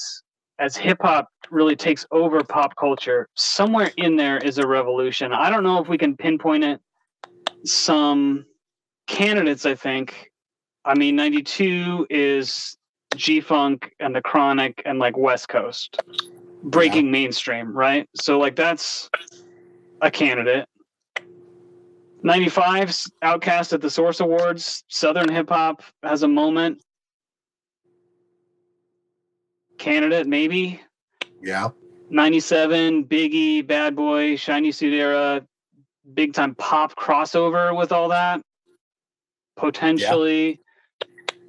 as 0.59 0.75
hip 0.75 0.97
hop 1.01 1.29
really 1.51 1.75
takes 1.75 2.05
over 2.11 2.43
pop 2.43 2.75
culture 2.75 3.27
somewhere 3.35 3.91
in 3.97 4.15
there 4.15 4.37
is 4.37 4.57
a 4.57 4.67
revolution. 4.67 5.31
I 5.31 5.49
don't 5.49 5.63
know 5.63 5.81
if 5.81 5.87
we 5.87 5.97
can 5.97 6.17
pinpoint 6.17 6.63
it. 6.63 6.79
Some 7.63 8.45
candidates, 9.07 9.65
I 9.65 9.75
think. 9.75 10.29
I 10.87 10.95
mean, 10.95 11.17
92 11.17 12.07
is 12.09 12.77
G 13.15 13.41
Funk 13.41 13.91
and 13.99 14.15
the 14.15 14.21
Chronic 14.21 14.81
and 14.85 14.99
like 14.99 15.17
West 15.17 15.49
Coast 15.49 16.01
breaking 16.63 17.11
mainstream, 17.11 17.75
right? 17.75 18.07
So, 18.15 18.39
like, 18.39 18.55
that's 18.55 19.09
a 20.01 20.09
candidate. 20.09 20.67
95's 22.23 23.11
OutKast 23.21 23.73
at 23.73 23.81
the 23.81 23.89
Source 23.89 24.21
Awards. 24.21 24.83
Southern 24.87 25.29
hip 25.29 25.49
hop 25.49 25.83
has 26.03 26.23
a 26.23 26.27
moment. 26.27 26.81
Candidate, 29.77 30.25
maybe. 30.25 30.81
Yeah. 31.41 31.69
97, 32.09 33.05
Biggie, 33.05 33.67
Bad 33.67 33.95
Boy, 33.95 34.37
Shiny 34.37 34.71
Suit 34.71 34.93
Era, 34.93 35.45
big 36.13 36.33
time 36.33 36.55
pop 36.55 36.95
crossover 36.95 37.75
with 37.75 37.91
all 37.91 38.07
that. 38.09 38.41
potentially, 39.57 40.61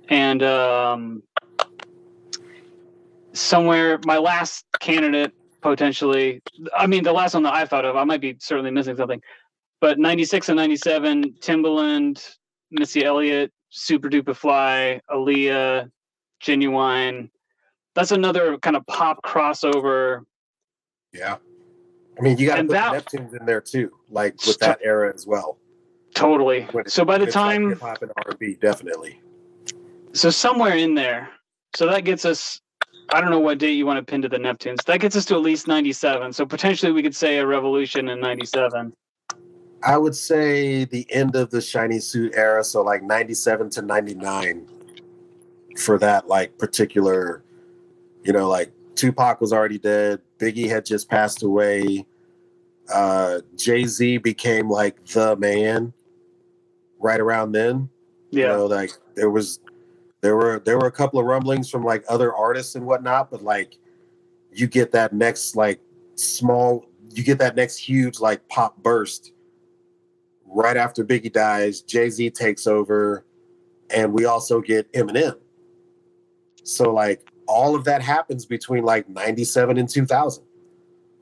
and 0.08 0.42
um, 0.42 1.22
somewhere 3.32 3.98
my 4.04 4.18
last 4.18 4.64
candidate 4.80 5.32
potentially. 5.60 6.42
I 6.76 6.86
mean, 6.86 7.04
the 7.04 7.12
last 7.12 7.34
one 7.34 7.42
that 7.42 7.54
I 7.54 7.64
thought 7.64 7.84
of, 7.84 7.96
I 7.96 8.04
might 8.04 8.20
be 8.20 8.36
certainly 8.40 8.70
missing 8.70 8.96
something, 8.96 9.20
but 9.80 9.98
'96 9.98 10.48
and 10.48 10.56
'97, 10.56 11.34
Timbaland, 11.40 12.24
Missy 12.70 13.04
Elliott, 13.04 13.52
Supa 13.72 14.10
Dupa 14.10 14.34
Fly, 14.34 15.00
Aaliyah, 15.10 15.90
Ginuwine. 16.42 17.30
That's 17.94 18.12
another 18.12 18.58
kind 18.58 18.76
of 18.76 18.86
pop 18.86 19.22
crossover. 19.24 20.22
Yeah. 21.12 21.36
I 22.18 22.22
mean, 22.22 22.36
you 22.38 22.48
got 22.48 22.56
to 22.56 22.64
put 22.64 22.72
that, 22.72 23.06
the 23.10 23.18
Neptunes 23.18 23.40
in 23.40 23.46
there 23.46 23.60
too, 23.60 23.92
like 24.10 24.34
with 24.46 24.58
that 24.58 24.80
era 24.82 25.12
as 25.14 25.26
well. 25.26 25.58
Totally. 26.14 26.66
So 26.86 27.04
by 27.04 27.18
the 27.18 27.26
time 27.26 27.70
hip 27.70 27.80
hop 27.80 28.02
and 28.02 28.10
R 28.16 28.30
and 28.30 28.38
B, 28.38 28.56
definitely. 28.60 29.20
So 30.18 30.30
somewhere 30.30 30.76
in 30.76 30.96
there, 30.96 31.30
so 31.76 31.86
that 31.86 32.04
gets 32.04 32.24
us. 32.24 32.60
I 33.10 33.20
don't 33.20 33.30
know 33.30 33.38
what 33.38 33.58
date 33.58 33.74
you 33.74 33.86
want 33.86 34.04
to 34.04 34.10
pin 34.10 34.20
to 34.22 34.28
the 34.28 34.36
Neptunes. 34.36 34.82
That 34.84 34.98
gets 34.98 35.14
us 35.14 35.24
to 35.26 35.36
at 35.36 35.42
least 35.42 35.68
ninety-seven. 35.68 36.32
So 36.32 36.44
potentially 36.44 36.90
we 36.90 37.04
could 37.04 37.14
say 37.14 37.38
a 37.38 37.46
revolution 37.46 38.08
in 38.08 38.18
ninety-seven. 38.18 38.92
I 39.84 39.96
would 39.96 40.16
say 40.16 40.86
the 40.86 41.06
end 41.12 41.36
of 41.36 41.50
the 41.50 41.60
shiny 41.60 42.00
suit 42.00 42.32
era, 42.34 42.64
so 42.64 42.82
like 42.82 43.04
ninety-seven 43.04 43.70
to 43.70 43.82
ninety-nine, 43.82 44.66
for 45.78 46.00
that 46.00 46.26
like 46.26 46.58
particular, 46.58 47.44
you 48.24 48.32
know, 48.32 48.48
like 48.48 48.72
Tupac 48.96 49.40
was 49.40 49.52
already 49.52 49.78
dead, 49.78 50.20
Biggie 50.40 50.68
had 50.68 50.84
just 50.84 51.08
passed 51.08 51.44
away, 51.44 52.04
uh, 52.92 53.38
Jay 53.54 53.84
Z 53.84 54.18
became 54.18 54.68
like 54.68 55.06
the 55.06 55.36
man 55.36 55.92
right 56.98 57.20
around 57.20 57.52
then. 57.52 57.88
Yeah. 58.30 58.40
You 58.40 58.48
know, 58.48 58.66
like 58.66 58.90
there 59.14 59.30
was 59.30 59.60
there 60.20 60.36
were 60.36 60.60
there 60.64 60.78
were 60.78 60.86
a 60.86 60.92
couple 60.92 61.20
of 61.20 61.26
rumblings 61.26 61.70
from 61.70 61.84
like 61.84 62.04
other 62.08 62.34
artists 62.34 62.74
and 62.74 62.84
whatnot, 62.84 63.30
but 63.30 63.42
like 63.42 63.76
you 64.52 64.66
get 64.66 64.92
that 64.92 65.12
next 65.12 65.56
like 65.56 65.80
small 66.14 66.84
you 67.10 67.22
get 67.22 67.38
that 67.38 67.56
next 67.56 67.76
huge 67.76 68.20
like 68.20 68.46
pop 68.48 68.76
burst 68.82 69.32
right 70.50 70.76
after 70.76 71.04
Biggie 71.04 71.32
dies, 71.32 71.82
Jay-Z 71.82 72.30
takes 72.30 72.66
over, 72.66 73.24
and 73.90 74.12
we 74.12 74.24
also 74.24 74.60
get 74.60 74.92
Eminem. 74.92 75.38
So 76.64 76.92
like 76.92 77.30
all 77.46 77.74
of 77.74 77.84
that 77.84 78.02
happens 78.02 78.46
between 78.46 78.84
like 78.84 79.08
97 79.08 79.78
and 79.78 79.88
2000. 79.88 80.44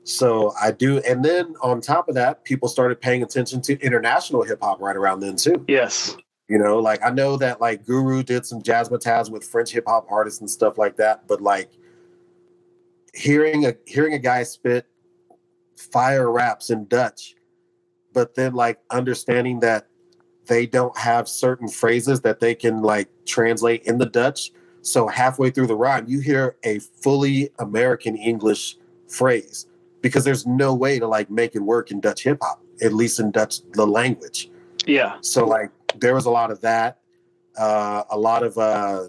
So 0.03 0.53
I 0.61 0.71
do, 0.71 0.99
and 0.99 1.23
then 1.23 1.55
on 1.61 1.81
top 1.81 2.07
of 2.07 2.15
that, 2.15 2.45
people 2.45 2.69
started 2.69 3.01
paying 3.01 3.23
attention 3.23 3.61
to 3.63 3.77
international 3.79 4.43
hip 4.43 4.59
hop 4.61 4.79
right 4.79 4.95
around 4.95 5.19
then 5.19 5.35
too. 5.35 5.65
Yes. 5.67 6.15
You 6.47 6.57
know, 6.57 6.79
like 6.79 7.03
I 7.03 7.09
know 7.09 7.35
that 7.37 7.59
like 7.59 7.85
Guru 7.85 8.23
did 8.23 8.45
some 8.45 8.61
jazzmatazz 8.61 9.29
with 9.29 9.43
French 9.43 9.71
hip 9.71 9.83
hop 9.85 10.07
artists 10.09 10.39
and 10.39 10.49
stuff 10.49 10.77
like 10.77 10.95
that, 10.97 11.27
but 11.27 11.41
like 11.41 11.71
hearing 13.13 13.65
a 13.65 13.75
hearing 13.85 14.13
a 14.13 14.19
guy 14.19 14.43
spit 14.43 14.85
fire 15.75 16.31
raps 16.31 16.69
in 16.69 16.85
Dutch, 16.85 17.35
but 18.13 18.35
then 18.35 18.53
like 18.53 18.79
understanding 18.91 19.59
that 19.59 19.87
they 20.45 20.65
don't 20.65 20.97
have 20.97 21.27
certain 21.27 21.67
phrases 21.67 22.21
that 22.21 22.39
they 22.39 22.55
can 22.55 22.81
like 22.81 23.09
translate 23.25 23.83
in 23.83 23.97
the 23.97 24.05
Dutch. 24.05 24.51
So 24.81 25.07
halfway 25.07 25.49
through 25.49 25.67
the 25.67 25.75
rhyme, 25.75 26.05
you 26.07 26.21
hear 26.21 26.55
a 26.63 26.79
fully 26.79 27.49
American 27.59 28.15
English 28.15 28.77
phrase 29.09 29.67
because 30.01 30.23
there's 30.23 30.47
no 30.47 30.73
way 30.73 30.99
to 30.99 31.07
like 31.07 31.29
make 31.29 31.55
it 31.55 31.61
work 31.61 31.91
in 31.91 31.99
Dutch 31.99 32.23
hip 32.23 32.37
hop, 32.41 32.61
at 32.81 32.93
least 32.93 33.19
in 33.19 33.31
Dutch 33.31 33.59
the 33.73 33.85
language. 33.85 34.49
Yeah. 34.85 35.17
So 35.19 35.45
like 35.45 35.71
there 35.95 36.13
was 36.13 36.25
a 36.25 36.29
lot 36.29 36.51
of 36.51 36.61
that, 36.61 36.99
uh, 37.57 38.03
a 38.09 38.17
lot 38.17 38.43
of 38.43 38.57
uh, 38.57 39.07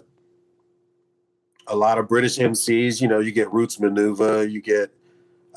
a 1.67 1.75
lot 1.75 1.97
of 1.97 2.07
British 2.07 2.37
MCs. 2.37 3.01
You 3.01 3.07
know, 3.07 3.19
you 3.19 3.31
get 3.31 3.51
Roots 3.51 3.77
Manuva, 3.77 4.49
you 4.49 4.61
get 4.61 4.91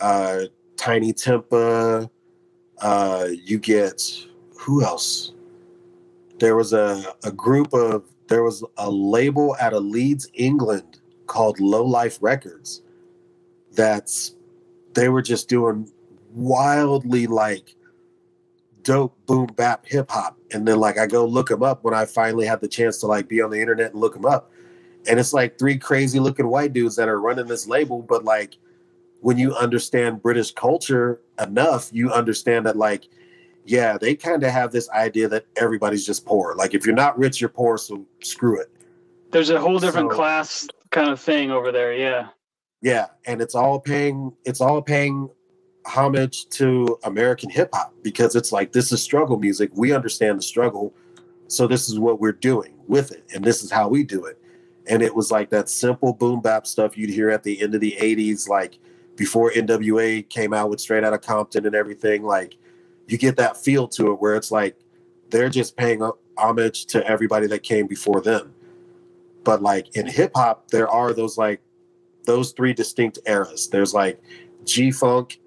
uh, 0.01 0.43
Tinie 0.77 1.13
Tempah, 1.13 2.11
uh, 2.81 3.29
you 3.45 3.59
get 3.59 4.03
who 4.59 4.85
else? 4.85 5.33
There 6.39 6.57
was 6.57 6.73
a, 6.73 7.15
a 7.25 7.33
group 7.33 7.73
of 7.73 8.05
there 8.29 8.43
was 8.43 8.65
a 8.79 8.91
label 8.91 9.57
out 9.61 9.75
of 9.75 9.85
Leeds, 9.85 10.29
England 10.35 11.01
called 11.27 11.61
Low 11.61 11.85
Life 11.85 12.19
Records. 12.21 12.83
That's 13.73 14.35
they 14.95 15.09
were 15.09 15.23
just 15.23 15.49
doing 15.49 15.91
wildly 16.33 17.27
like 17.27 17.75
dope 18.83 19.17
boom 19.27 19.47
bap 19.57 19.87
hip 19.87 20.11
hop. 20.11 20.37
And 20.53 20.67
then 20.67 20.79
like 20.79 20.99
I 20.99 21.07
go 21.07 21.25
look 21.25 21.49
them 21.49 21.63
up 21.63 21.85
when 21.85 21.95
I 21.95 22.05
finally 22.05 22.47
had 22.47 22.61
the 22.61 22.69
chance 22.69 22.99
to 22.99 23.07
like 23.07 23.29
be 23.29 23.41
on 23.41 23.51
the 23.51 23.61
internet 23.61 23.93
and 23.93 24.01
look 24.01 24.15
them 24.15 24.27
up. 24.27 24.51
And 25.09 25.19
it's 25.19 25.33
like 25.33 25.59
three 25.59 25.79
crazy 25.79 26.21
looking 26.21 26.49
white 26.49 26.73
dudes 26.73 26.97
that 26.97 27.09
are 27.09 27.21
running 27.21 27.47
this 27.47 27.67
label, 27.67 28.03
but 28.03 28.25
like 28.25 28.57
when 29.21 29.39
you 29.39 29.55
understand 29.55 30.23
British 30.23 30.53
culture 30.53 31.21
enough, 31.41 31.89
you 31.93 32.13
understand 32.13 32.67
that 32.67 32.77
like 32.77 33.09
yeah, 33.65 33.97
they 33.97 34.15
kind 34.15 34.43
of 34.43 34.51
have 34.51 34.73
this 34.73 34.91
idea 34.91 35.29
that 35.29 35.47
everybody's 35.57 36.05
just 36.05 36.27
poor. 36.27 36.55
Like 36.57 36.75
if 36.75 36.85
you're 36.85 36.95
not 36.95 37.17
rich, 37.19 37.41
you're 37.41 37.49
poor, 37.49 37.79
so 37.79 38.05
screw 38.23 38.61
it. 38.61 38.71
There's 39.31 39.51
a 39.51 39.61
whole 39.61 39.79
different 39.79 40.11
so, 40.11 40.17
class 40.17 40.67
kind 40.91 41.09
of 41.09 41.21
thing 41.21 41.51
over 41.51 41.73
there, 41.73 41.93
yeah. 41.95 42.29
Yeah, 42.81 43.07
and 43.27 43.41
it's 43.41 43.55
all 43.55 43.79
paying 43.81 44.33
it's 44.45 44.61
all 44.61 44.83
paying 44.83 45.31
homage 45.85 46.49
to 46.51 46.99
American 47.05 47.51
hip 47.51 47.71
hop 47.73 47.95
because 48.03 48.37
it's 48.37 48.53
like 48.53 48.73
this 48.73 48.93
is 48.93 49.03
struggle 49.03 49.39
music. 49.39 49.71
We 49.75 49.93
understand 49.93 50.39
the 50.39 50.43
struggle, 50.43 50.95
so 51.49 51.67
this 51.67 51.89
is 51.89 51.99
what 51.99 52.21
we're 52.21 52.33
doing 52.33 52.75
with 52.89 53.13
it, 53.13 53.25
and 53.35 53.45
this 53.45 53.63
is 53.63 53.71
how 53.71 53.89
we 53.89 54.05
do 54.05 54.25
it. 54.25 54.39
And 54.87 55.03
it 55.03 55.15
was 55.15 55.31
like 55.31 55.51
that 55.51 55.69
simple 55.69 56.13
boom 56.13 56.41
bap 56.41 56.67
stuff 56.67 56.97
you'd 56.97 57.11
hear 57.11 57.31
at 57.31 57.43
the 57.43 57.61
end 57.61 57.75
of 57.75 57.81
the 57.81 57.97
'80s, 58.01 58.49
like 58.49 58.79
before 59.17 59.51
NWA 59.51 60.29
came 60.29 60.53
out 60.53 60.71
with 60.71 60.81
Straight 60.81 61.05
Outta 61.05 61.19
Compton 61.19 61.67
and 61.67 61.75
everything. 61.75 62.23
Like 62.23 62.57
you 63.07 63.19
get 63.19 63.37
that 63.37 63.57
feel 63.57 63.89
to 63.89 64.13
it 64.13 64.21
where 64.21 64.37
it's 64.37 64.51
like 64.51 64.77
they're 65.31 65.49
just 65.49 65.77
paying 65.77 66.09
homage 66.37 66.87
to 66.87 67.07
everybody 67.07 67.47
that 67.49 67.63
came 67.63 67.87
before 67.87 68.21
them. 68.21 68.55
But 69.45 69.63
like 69.63 69.97
in 69.97 70.07
hip 70.07 70.33
hop, 70.35 70.71
there 70.71 70.89
are 70.89 71.13
those 71.13 71.37
like 71.37 71.61
those 72.25 72.53
three 72.53 72.73
distinct 72.73 73.19
eras. 73.27 73.69
There's 73.69 73.93
like 73.93 74.21
G 74.65 74.91
Funk 74.91 75.41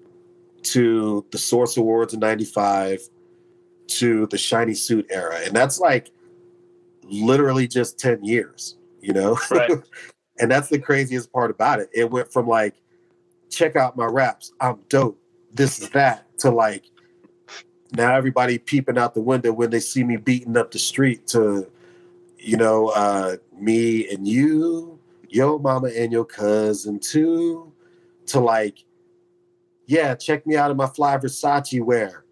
to 0.72 1.24
the 1.30 1.38
Source 1.38 1.76
Awards 1.76 2.14
in 2.14 2.20
95 2.20 3.00
to 3.88 4.26
the 4.26 4.38
Shiny 4.38 4.74
Suit 4.74 5.06
era. 5.10 5.40
And 5.44 5.54
that's 5.54 5.78
like 5.78 6.10
literally 7.04 7.68
just 7.68 7.98
10 7.98 8.24
years, 8.24 8.76
you 9.00 9.12
know? 9.12 9.38
Right. 9.50 9.70
and 10.38 10.50
that's 10.50 10.68
the 10.68 10.78
craziest 10.78 11.32
part 11.32 11.50
about 11.50 11.80
it. 11.80 11.88
It 11.94 12.10
went 12.10 12.32
from 12.32 12.46
like, 12.46 12.74
check 13.50 13.76
out 13.76 13.96
my 13.96 14.06
raps, 14.06 14.52
I'm 14.60 14.80
dope, 14.88 15.18
this 15.54 15.80
is 15.80 15.88
that, 15.90 16.26
to 16.40 16.50
like, 16.50 16.84
now 17.92 18.14
everybody 18.14 18.58
peeping 18.58 18.98
out 18.98 19.14
the 19.14 19.22
window 19.22 19.52
when 19.52 19.70
they 19.70 19.80
see 19.80 20.02
me 20.02 20.16
beating 20.16 20.56
up 20.56 20.72
the 20.72 20.78
street 20.78 21.26
to, 21.28 21.70
you 22.38 22.56
know, 22.56 22.88
uh, 22.88 23.36
me 23.56 24.08
and 24.10 24.26
you 24.26 24.96
your 25.28 25.58
mama 25.58 25.88
and 25.88 26.12
your 26.12 26.24
cousin 26.24 26.98
too, 26.98 27.72
to 28.26 28.40
like, 28.40 28.84
yeah, 29.86 30.14
check 30.14 30.46
me 30.46 30.56
out 30.56 30.70
in 30.70 30.76
my 30.76 30.86
fly 30.86 31.16
Versace 31.16 31.82
wear. 31.82 32.24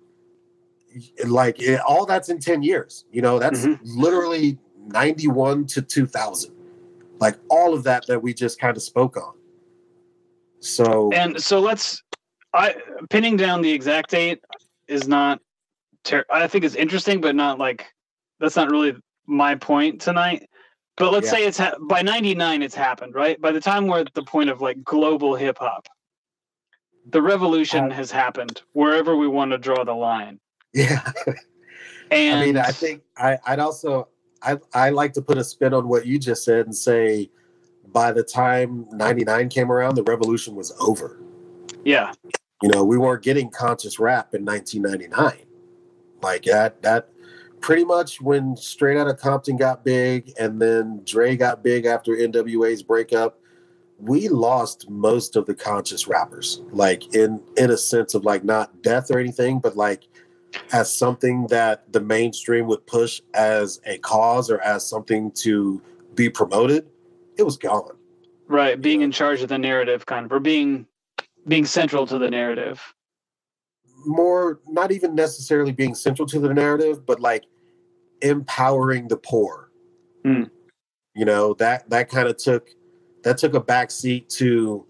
Like 1.26 1.60
it, 1.60 1.80
all 1.80 2.06
that's 2.06 2.28
in 2.28 2.38
10 2.38 2.62
years. 2.62 3.04
You 3.10 3.22
know, 3.22 3.38
that's 3.38 3.64
mm-hmm. 3.64 4.00
literally 4.00 4.58
91 4.86 5.66
to 5.66 5.82
2000. 5.82 6.52
Like 7.18 7.36
all 7.48 7.74
of 7.74 7.84
that 7.84 8.06
that 8.06 8.22
we 8.22 8.34
just 8.34 8.60
kind 8.60 8.76
of 8.76 8.82
spoke 8.82 9.16
on. 9.16 9.34
So 10.60 11.10
and 11.12 11.40
so 11.42 11.60
let's 11.60 12.02
I 12.52 12.74
pinning 13.10 13.36
down 13.36 13.60
the 13.60 13.70
exact 13.70 14.10
date 14.10 14.40
is 14.88 15.06
not 15.06 15.40
ter- 16.04 16.24
I 16.32 16.46
think 16.46 16.64
it's 16.64 16.74
interesting, 16.74 17.20
but 17.20 17.34
not 17.34 17.58
like 17.58 17.86
that's 18.40 18.56
not 18.56 18.70
really 18.70 18.94
my 19.26 19.54
point 19.54 20.00
tonight. 20.00 20.48
But 20.96 21.12
let's 21.12 21.26
yeah. 21.26 21.32
say 21.32 21.46
it's 21.46 21.58
ha- 21.58 21.74
by 21.88 22.02
99 22.02 22.62
it's 22.62 22.74
happened, 22.74 23.14
right? 23.14 23.40
By 23.40 23.50
the 23.50 23.60
time 23.60 23.86
we're 23.86 24.00
at 24.00 24.14
the 24.14 24.22
point 24.22 24.48
of 24.48 24.60
like 24.60 24.82
global 24.84 25.34
hip 25.34 25.58
hop, 25.58 25.86
the 27.10 27.22
revolution 27.22 27.92
uh, 27.92 27.94
has 27.94 28.10
happened 28.10 28.62
wherever 28.72 29.16
we 29.16 29.28
want 29.28 29.50
to 29.52 29.58
draw 29.58 29.84
the 29.84 29.94
line. 29.94 30.38
Yeah. 30.72 31.10
and 32.10 32.40
I 32.40 32.44
mean, 32.44 32.56
I 32.56 32.70
think 32.70 33.02
I, 33.16 33.38
I'd 33.46 33.60
also 33.60 34.08
I 34.42 34.58
I 34.72 34.90
like 34.90 35.12
to 35.14 35.22
put 35.22 35.38
a 35.38 35.44
spin 35.44 35.74
on 35.74 35.88
what 35.88 36.06
you 36.06 36.18
just 36.18 36.44
said 36.44 36.66
and 36.66 36.74
say 36.74 37.30
by 37.92 38.12
the 38.12 38.22
time 38.22 38.86
99 38.90 39.48
came 39.48 39.70
around, 39.70 39.94
the 39.94 40.02
revolution 40.02 40.54
was 40.54 40.72
over. 40.80 41.20
Yeah. 41.84 42.12
You 42.62 42.70
know, 42.70 42.84
we 42.84 42.98
weren't 42.98 43.22
getting 43.22 43.50
conscious 43.50 43.98
rap 43.98 44.34
in 44.34 44.44
1999. 44.44 45.46
Like 46.22 46.44
that 46.44 46.82
that 46.82 47.10
pretty 47.60 47.84
much 47.84 48.20
when 48.20 48.56
Straight 48.56 48.98
Outta 48.98 49.14
Compton 49.14 49.56
got 49.56 49.84
big 49.84 50.32
and 50.38 50.60
then 50.60 51.02
Dre 51.04 51.36
got 51.36 51.62
big 51.62 51.86
after 51.86 52.12
NWA's 52.12 52.82
breakup, 52.82 53.38
we 54.04 54.28
lost 54.28 54.88
most 54.90 55.34
of 55.34 55.46
the 55.46 55.54
conscious 55.54 56.06
rappers. 56.06 56.60
Like 56.72 57.14
in 57.14 57.40
in 57.56 57.70
a 57.70 57.76
sense 57.76 58.14
of 58.14 58.24
like 58.24 58.44
not 58.44 58.82
death 58.82 59.10
or 59.10 59.18
anything, 59.18 59.60
but 59.60 59.76
like 59.76 60.06
as 60.72 60.94
something 60.94 61.46
that 61.48 61.90
the 61.92 62.00
mainstream 62.00 62.66
would 62.66 62.86
push 62.86 63.20
as 63.32 63.80
a 63.86 63.98
cause 63.98 64.50
or 64.50 64.60
as 64.60 64.86
something 64.86 65.32
to 65.32 65.80
be 66.14 66.28
promoted, 66.28 66.86
it 67.38 67.42
was 67.42 67.56
gone. 67.56 67.96
Right, 68.46 68.80
being 68.80 69.00
in 69.00 69.10
charge 69.10 69.40
of 69.40 69.48
the 69.48 69.58
narrative, 69.58 70.04
kind 70.06 70.26
of, 70.26 70.32
or 70.32 70.38
being 70.38 70.86
being 71.48 71.64
central 71.64 72.06
to 72.06 72.18
the 72.18 72.30
narrative. 72.30 72.94
More, 74.06 74.60
not 74.68 74.92
even 74.92 75.14
necessarily 75.14 75.72
being 75.72 75.94
central 75.94 76.28
to 76.28 76.38
the 76.38 76.52
narrative, 76.52 77.06
but 77.06 77.20
like 77.20 77.44
empowering 78.20 79.08
the 79.08 79.16
poor. 79.16 79.70
Mm. 80.26 80.50
You 81.14 81.24
know 81.24 81.54
that 81.54 81.88
that 81.88 82.10
kind 82.10 82.28
of 82.28 82.36
took 82.36 82.68
that 83.24 83.38
took 83.38 83.54
a 83.54 83.60
backseat 83.60 84.28
to 84.36 84.86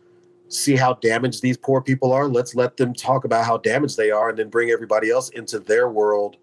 see 0.49 0.77
how 0.77 0.95
damaged 0.95 1.43
these 1.43 1.57
poor 1.57 1.81
people 1.81 2.13
are. 2.13 2.29
Let's 2.29 2.55
let 2.55 2.77
them 2.77 2.93
talk 2.93 3.25
about 3.25 3.45
how 3.45 3.57
damaged 3.57 3.97
they 3.97 4.11
are, 4.11 4.29
and 4.29 4.39
then 4.39 4.51
bring 4.51 4.71
everybody 4.71 5.11
else 5.11 5.31
into 5.31 5.59
their 5.59 5.89
world 5.89 6.37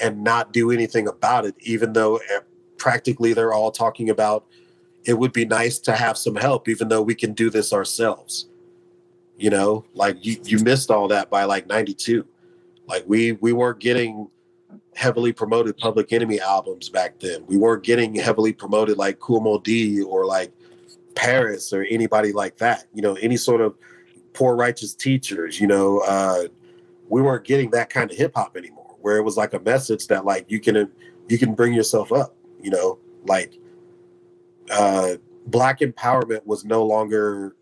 and 0.00 0.22
not 0.22 0.52
do 0.52 0.70
anything 0.70 1.08
about 1.08 1.44
it, 1.44 1.54
even 1.60 1.92
though 1.92 2.16
eh, 2.16 2.40
practically 2.78 3.32
they're 3.32 3.52
all 3.52 3.70
talking 3.70 4.10
about 4.10 4.46
it 5.04 5.18
would 5.18 5.32
be 5.32 5.44
nice 5.44 5.78
to 5.78 5.92
have 5.92 6.18
some 6.18 6.36
help, 6.36 6.68
even 6.68 6.88
though 6.88 7.02
we 7.02 7.14
can 7.14 7.32
do 7.32 7.50
this 7.50 7.72
ourselves. 7.72 8.48
You 9.36 9.50
know, 9.50 9.84
like 9.94 10.24
you, 10.24 10.36
you 10.44 10.58
missed 10.58 10.90
all 10.90 11.08
that 11.08 11.30
by 11.30 11.44
like 11.44 11.66
92. 11.66 12.26
Like 12.86 13.04
we 13.06 13.32
we 13.32 13.52
weren't 13.52 13.78
getting 13.78 14.28
heavily 14.94 15.32
promoted 15.32 15.78
Public 15.78 16.12
Enemy 16.12 16.40
albums 16.40 16.88
back 16.88 17.20
then. 17.20 17.46
We 17.46 17.56
weren't 17.56 17.84
getting 17.84 18.14
heavily 18.16 18.52
promoted 18.52 18.98
like 18.98 19.18
Moe 19.28 19.60
Dee 19.60 20.02
or 20.02 20.26
like 20.26 20.52
Paris 21.18 21.72
or 21.72 21.82
anybody 21.82 22.32
like 22.32 22.56
that. 22.58 22.86
You 22.94 23.02
know, 23.02 23.14
any 23.14 23.36
sort 23.36 23.60
of 23.60 23.76
poor 24.34 24.54
righteous 24.54 24.94
teachers. 24.94 25.60
You 25.60 25.66
know, 25.66 25.98
uh, 26.06 26.44
we 27.08 27.20
weren't 27.20 27.44
getting 27.44 27.70
that 27.72 27.90
kind 27.90 28.10
of 28.10 28.16
hip 28.16 28.32
hop 28.36 28.56
anymore, 28.56 28.94
where 29.00 29.16
it 29.16 29.22
was 29.22 29.36
like 29.36 29.52
a 29.52 29.58
message 29.58 30.06
that 30.06 30.24
like 30.24 30.48
you 30.48 30.60
can 30.60 30.90
you 31.28 31.36
can 31.36 31.54
bring 31.54 31.74
yourself 31.74 32.12
up. 32.12 32.36
You 32.62 32.70
know, 32.70 32.98
like 33.26 33.58
uh, 34.70 35.14
black 35.46 35.80
empowerment 35.80 36.46
was 36.46 36.64
no 36.64 36.84
longer 36.84 37.56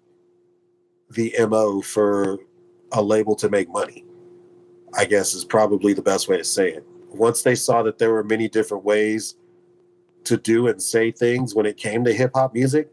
the 1.10 1.34
mo 1.48 1.80
for 1.80 2.38
a 2.92 3.02
label 3.02 3.34
to 3.36 3.48
make 3.48 3.70
money. 3.70 4.04
I 4.94 5.06
guess 5.06 5.34
is 5.34 5.44
probably 5.44 5.94
the 5.94 6.02
best 6.02 6.28
way 6.28 6.36
to 6.36 6.44
say 6.44 6.72
it. 6.72 6.86
Once 7.08 7.42
they 7.42 7.54
saw 7.54 7.82
that 7.84 7.98
there 7.98 8.12
were 8.12 8.22
many 8.22 8.48
different 8.48 8.84
ways 8.84 9.36
to 10.24 10.36
do 10.36 10.68
and 10.68 10.82
say 10.82 11.10
things 11.10 11.54
when 11.54 11.64
it 11.64 11.78
came 11.78 12.04
to 12.04 12.12
hip 12.12 12.32
hop 12.34 12.52
music, 12.52 12.90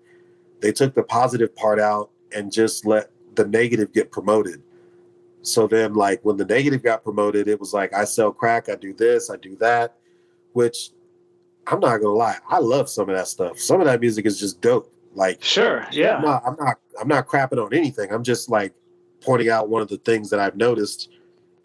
they 0.64 0.72
took 0.72 0.96
the 0.96 1.04
positive 1.04 1.54
part 1.58 1.78
out 1.78 2.10
and 2.34 2.50
just 2.50 2.86
let 2.86 3.12
the 3.36 3.46
negative 3.46 3.92
get 3.92 4.12
promoted. 4.12 4.64
So 5.42 5.68
then, 5.68 5.94
like, 5.94 6.24
when 6.24 6.38
the 6.38 6.46
negative 6.46 6.82
got 6.82 7.04
promoted, 7.04 7.50
it 7.50 7.60
was 7.60 7.74
like, 7.74 7.94
I 7.94 8.06
sell 8.06 8.32
crack, 8.32 8.70
I 8.70 8.76
do 8.76 8.94
this, 8.94 9.30
I 9.30 9.36
do 9.36 9.58
that, 9.58 9.98
which 10.54 10.92
I'm 11.68 11.82
not 11.82 11.98
gonna 11.98 12.14
lie, 12.14 12.38
I 12.48 12.60
love 12.60 12.88
some 12.88 13.10
of 13.10 13.16
that 13.18 13.28
stuff. 13.28 13.60
Some 13.60 13.82
of 13.82 13.88
that 13.88 14.00
music 14.00 14.26
is 14.26 14.40
just 14.40 14.62
dope. 14.62 14.90
Like, 15.16 15.44
sure, 15.44 15.86
yeah. 15.92 16.16
I'm 16.16 16.24
not, 16.24 16.44
I'm 16.48 16.56
not, 16.58 16.80
I'm 17.02 17.08
not 17.10 17.28
crapping 17.28 17.64
on 17.64 17.74
anything. 17.74 18.14
I'm 18.14 18.24
just 18.24 18.50
like 18.50 18.74
pointing 19.20 19.50
out 19.50 19.68
one 19.68 19.82
of 19.82 19.90
the 19.90 19.98
things 19.98 20.30
that 20.30 20.40
I've 20.40 20.56
noticed 20.56 21.10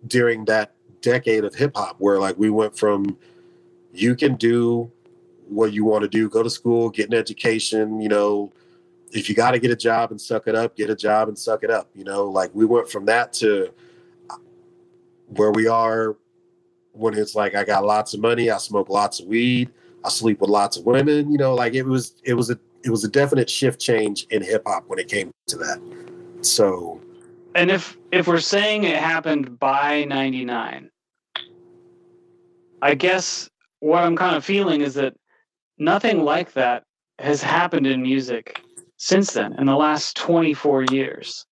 during 0.09 0.45
that 0.47 0.73
decade 1.03 1.45
of 1.45 1.55
hip 1.55 1.77
hop, 1.77 1.97
where 2.01 2.19
like 2.19 2.37
we 2.37 2.51
went 2.51 2.77
from 2.77 3.17
you 3.93 4.17
can 4.17 4.35
do 4.35 4.91
what 5.49 5.73
you 5.73 5.85
want 5.85 6.03
to 6.03 6.09
do, 6.09 6.29
go 6.29 6.43
to 6.43 6.51
school, 6.51 6.91
get 6.91 7.09
an 7.09 7.15
education, 7.15 8.01
you 8.01 8.09
know, 8.09 8.53
if 9.13 9.29
you 9.29 9.35
got 9.35 9.53
to 9.53 9.59
get 9.59 9.71
a 9.71 9.77
job 9.77 10.11
and 10.11 10.21
suck 10.21 10.47
it 10.47 10.55
up, 10.55 10.77
get 10.77 10.91
a 10.91 10.97
job 10.97 11.29
and 11.29 11.39
suck 11.39 11.65
it 11.65 11.71
up. 11.71 11.91
You 11.95 12.05
know, 12.05 12.25
like 12.25 12.51
we 12.55 12.65
went 12.65 12.89
from 12.89 13.07
that 13.07 13.33
to 13.35 13.73
where 15.27 15.51
we 15.51 15.67
are 15.67 16.17
when 16.93 17.15
it's 17.15 17.35
like 17.35 17.55
I 17.55 17.65
got 17.65 17.85
lots 17.85 18.15
of 18.15 18.21
money, 18.21 18.51
I 18.51 18.59
smoke 18.59 18.89
lots 18.89 19.21
of 19.21 19.27
weed, 19.27 19.71
I 20.05 20.09
sleep 20.09 20.41
with 20.41 20.51
lots 20.51 20.77
of 20.77 20.85
women. 20.85 21.31
You 21.31 21.39
know, 21.39 21.55
like 21.55 21.75
it 21.75 21.85
was 21.85 22.15
it 22.25 22.35
was 22.35 22.51
a 22.51 22.59
it 22.85 22.91
was 22.91 23.05
a 23.05 23.09
definite 23.09 23.49
shift 23.49 23.81
change 23.81 24.27
in 24.31 24.43
hip 24.43 24.63
hop 24.67 24.85
when 24.89 24.99
it 24.99 25.09
came 25.09 25.31
to 25.47 25.57
that. 25.59 25.81
So, 26.43 27.01
and 27.55 27.71
if 27.71 27.97
if 28.13 28.27
we're 28.27 28.41
saying 28.41 28.85
it 28.85 28.97
happened 28.97 29.59
by 29.59 30.05
'99, 30.05 30.91
I 32.83 32.95
guess 32.95 33.49
what 33.81 34.03
I'm 34.03 34.17
kind 34.17 34.37
of 34.37 34.45
feeling 34.45 34.81
is 34.81 34.95
that 34.95 35.15
nothing 35.79 36.25
like 36.25 36.53
that 36.53 36.85
has 37.19 37.43
happened 37.43 37.87
in 37.87 38.03
music 38.03 38.61
since 38.99 39.33
then 39.33 39.55
in 39.59 39.67
the 39.67 39.77
last 39.77 40.17
24 40.17 40.85
years. 40.91 41.47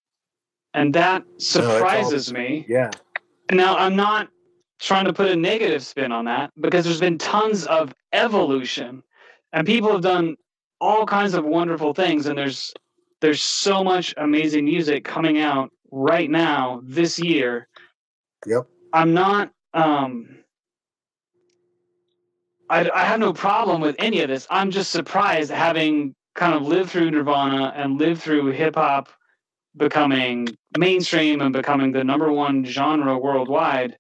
And 0.75 0.95
that 0.95 1.25
surprises 1.39 2.31
no, 2.31 2.39
all, 2.39 2.45
me. 2.45 2.67
Yeah. 2.69 2.91
Now, 3.51 3.77
I'm 3.77 3.97
not 3.97 4.29
trying 4.79 5.07
to 5.07 5.13
put 5.13 5.29
a 5.29 5.37
negative 5.37 5.83
spin 5.83 6.13
on 6.13 6.27
that 6.27 6.51
because 6.61 6.85
there's 6.85 7.01
been 7.01 7.17
tons 7.17 7.65
of 7.65 7.95
evolution 8.13 9.03
and 9.53 9.67
people 9.67 9.91
have 9.91 10.03
done 10.03 10.37
all 10.81 11.07
kinds 11.07 11.33
of 11.33 11.45
wonderful 11.45 11.95
things 11.95 12.27
and 12.27 12.37
there's 12.37 12.75
there's 13.23 13.43
so 13.43 13.83
much 13.83 14.13
amazing 14.19 14.67
music 14.67 15.03
coming 15.03 15.41
out 15.41 15.71
right 15.91 16.29
now 16.29 16.83
this 16.85 17.19
year. 17.19 17.67
Yep. 18.45 18.67
I'm 18.93 19.15
not 19.15 19.51
um 19.73 20.29
I, 22.69 22.91
I 22.91 23.05
have 23.05 23.21
no 23.21 23.33
problem 23.33 23.81
with 23.81 23.97
any 23.99 24.21
of 24.21 24.29
this. 24.29 24.47
I'm 24.51 24.71
just 24.71 24.91
surprised 24.91 25.51
having 25.51 26.15
kind 26.37 26.55
of 26.55 26.63
lived 26.63 26.91
through 26.91 27.11
Nirvana 27.11 27.73
and 27.75 27.99
lived 27.99 28.23
through 28.23 28.53
hip 28.53 28.77
hop 28.77 29.09
becoming 29.77 30.49
mainstream 30.79 31.41
and 31.41 31.53
becoming 31.53 31.93
the 31.93 32.05
number 32.05 32.33
one 32.33 32.65
genre 32.65 33.19
worldwide, 33.19 33.97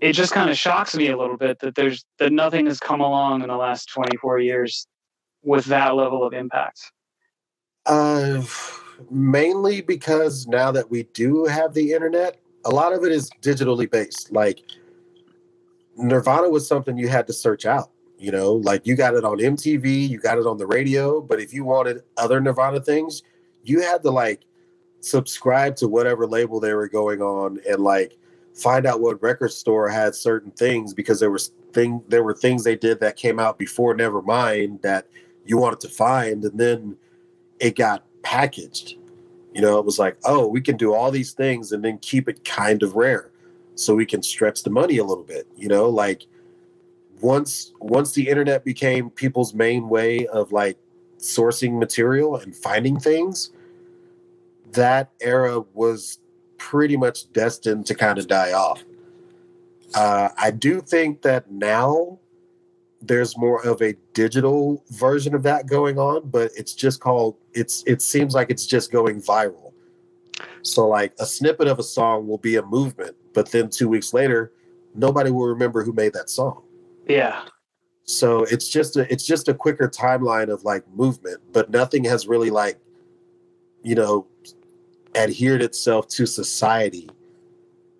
it 0.00 0.12
just 0.12 0.32
kind 0.32 0.50
of 0.50 0.56
shocks 0.56 0.94
me 0.94 1.08
a 1.08 1.16
little 1.16 1.36
bit 1.36 1.58
that 1.60 1.74
there's 1.74 2.04
that 2.18 2.32
nothing 2.32 2.66
has 2.66 2.80
come 2.80 3.00
along 3.00 3.42
in 3.42 3.48
the 3.48 3.56
last 3.56 3.88
24 3.90 4.40
years 4.40 4.86
with 5.42 5.64
that 5.66 5.94
level 5.94 6.24
of 6.24 6.32
impact. 6.32 6.80
Uh, 7.86 8.42
mainly 9.10 9.80
because 9.80 10.46
now 10.46 10.70
that 10.72 10.90
we 10.90 11.04
do 11.14 11.44
have 11.44 11.74
the 11.74 11.92
internet, 11.92 12.40
a 12.64 12.70
lot 12.70 12.92
of 12.92 13.04
it 13.04 13.12
is 13.12 13.30
digitally 13.42 13.90
based. 13.90 14.32
Like 14.32 14.62
Nirvana 15.96 16.48
was 16.48 16.66
something 16.66 16.96
you 16.96 17.08
had 17.08 17.26
to 17.26 17.32
search 17.32 17.66
out. 17.66 17.90
You 18.18 18.30
know, 18.30 18.52
like 18.52 18.86
you 18.86 18.94
got 18.96 19.14
it 19.14 19.24
on 19.24 19.38
MTV, 19.38 20.08
you 20.08 20.18
got 20.18 20.38
it 20.38 20.46
on 20.46 20.56
the 20.56 20.66
radio, 20.66 21.20
but 21.20 21.40
if 21.40 21.52
you 21.52 21.64
wanted 21.64 22.02
other 22.16 22.40
Nirvana 22.40 22.80
things, 22.80 23.22
you 23.64 23.80
had 23.82 24.02
to 24.02 24.10
like 24.10 24.42
subscribe 25.00 25.76
to 25.76 25.88
whatever 25.88 26.26
label 26.26 26.60
they 26.60 26.74
were 26.74 26.88
going 26.88 27.20
on 27.20 27.60
and 27.68 27.80
like 27.80 28.16
find 28.54 28.86
out 28.86 29.00
what 29.00 29.22
record 29.22 29.52
store 29.52 29.88
had 29.88 30.14
certain 30.14 30.50
things 30.52 30.94
because 30.94 31.20
there 31.20 31.30
was 31.30 31.52
thing 31.72 32.02
there 32.08 32.22
were 32.22 32.34
things 32.34 32.62
they 32.62 32.76
did 32.76 33.00
that 33.00 33.16
came 33.16 33.40
out 33.40 33.58
before 33.58 33.94
Nevermind 33.96 34.80
that 34.82 35.08
you 35.44 35.58
wanted 35.58 35.80
to 35.80 35.88
find 35.88 36.44
and 36.44 36.58
then 36.58 36.96
it 37.60 37.76
got 37.76 38.04
packaged. 38.22 38.96
You 39.52 39.60
know, 39.60 39.78
it 39.78 39.84
was 39.84 39.98
like, 39.98 40.16
oh, 40.24 40.46
we 40.46 40.60
can 40.60 40.76
do 40.76 40.94
all 40.94 41.10
these 41.10 41.32
things 41.32 41.72
and 41.72 41.84
then 41.84 41.98
keep 41.98 42.28
it 42.28 42.44
kind 42.44 42.82
of 42.82 42.96
rare 42.96 43.30
so 43.76 43.94
we 43.94 44.06
can 44.06 44.22
stretch 44.22 44.62
the 44.62 44.70
money 44.70 44.98
a 44.98 45.04
little 45.04 45.24
bit, 45.24 45.46
you 45.56 45.68
know, 45.68 45.88
like 45.88 46.26
once 47.24 47.72
once 47.80 48.12
the 48.12 48.28
internet 48.28 48.66
became 48.66 49.08
people's 49.08 49.54
main 49.54 49.88
way 49.88 50.26
of 50.26 50.52
like 50.52 50.76
sourcing 51.18 51.78
material 51.78 52.36
and 52.36 52.54
finding 52.54 53.00
things 53.00 53.50
that 54.72 55.10
era 55.22 55.62
was 55.72 56.18
pretty 56.58 56.98
much 56.98 57.32
destined 57.32 57.86
to 57.86 57.94
kind 57.94 58.18
of 58.18 58.28
die 58.28 58.52
off. 58.52 58.84
Uh, 59.94 60.28
i 60.36 60.50
do 60.50 60.80
think 60.80 61.22
that 61.22 61.50
now 61.50 62.18
there's 63.00 63.38
more 63.38 63.64
of 63.64 63.80
a 63.80 63.94
digital 64.12 64.82
version 64.90 65.34
of 65.34 65.42
that 65.42 65.66
going 65.66 65.98
on 65.98 66.28
but 66.28 66.50
it's 66.56 66.74
just 66.74 67.00
called 67.00 67.36
it's 67.54 67.82
it 67.86 68.02
seems 68.02 68.34
like 68.34 68.50
it's 68.50 68.66
just 68.66 68.92
going 68.92 69.22
viral. 69.22 69.72
So 70.60 70.86
like 70.88 71.14
a 71.18 71.24
snippet 71.24 71.68
of 71.68 71.78
a 71.78 71.82
song 71.82 72.28
will 72.28 72.42
be 72.50 72.56
a 72.56 72.62
movement 72.66 73.16
but 73.32 73.50
then 73.50 73.70
two 73.70 73.88
weeks 73.88 74.12
later 74.12 74.52
nobody 74.94 75.30
will 75.30 75.46
remember 75.46 75.82
who 75.82 75.92
made 75.94 76.12
that 76.12 76.28
song 76.28 76.63
yeah. 77.08 77.42
So 78.04 78.44
it's 78.44 78.68
just 78.68 78.96
a 78.96 79.10
it's 79.12 79.24
just 79.24 79.48
a 79.48 79.54
quicker 79.54 79.88
timeline 79.88 80.52
of 80.52 80.64
like 80.64 80.84
movement, 80.94 81.40
but 81.52 81.70
nothing 81.70 82.04
has 82.04 82.26
really 82.26 82.50
like, 82.50 82.78
you 83.82 83.94
know, 83.94 84.26
adhered 85.14 85.62
itself 85.62 86.08
to 86.08 86.26
society 86.26 87.08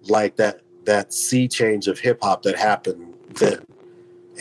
like 0.02 0.36
that 0.36 0.60
that 0.84 1.12
sea 1.14 1.48
change 1.48 1.88
of 1.88 1.98
hip 1.98 2.18
hop 2.22 2.42
that 2.42 2.56
happened 2.56 3.14
then. 3.30 3.64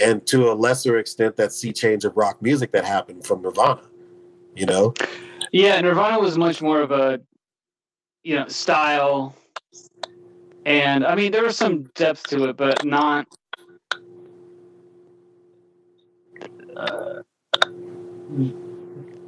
And 0.02 0.26
to 0.28 0.52
a 0.52 0.54
lesser 0.54 0.97
extent 0.97 1.38
that 1.38 1.54
sea 1.54 1.71
change 1.71 2.04
of 2.04 2.17
rock 2.17 2.41
music 2.41 2.71
that 2.73 2.84
happened 2.84 3.26
from 3.26 3.41
Nirvana. 3.41 3.84
You 4.56 4.65
know? 4.65 4.93
Yeah, 5.52 5.80
Nirvana 5.80 6.19
was 6.19 6.38
much 6.38 6.62
more 6.62 6.82
of 6.82 6.91
a 6.91 7.21
you 8.23 8.36
know, 8.36 8.47
style 8.47 9.36
and 10.65 11.06
I 11.06 11.15
mean 11.15 11.32
there 11.32 11.43
was 11.43 11.58
some 11.58 11.84
depth 11.95 12.23
to 12.30 12.49
it, 12.49 12.58
but 12.58 12.84
not 12.86 13.28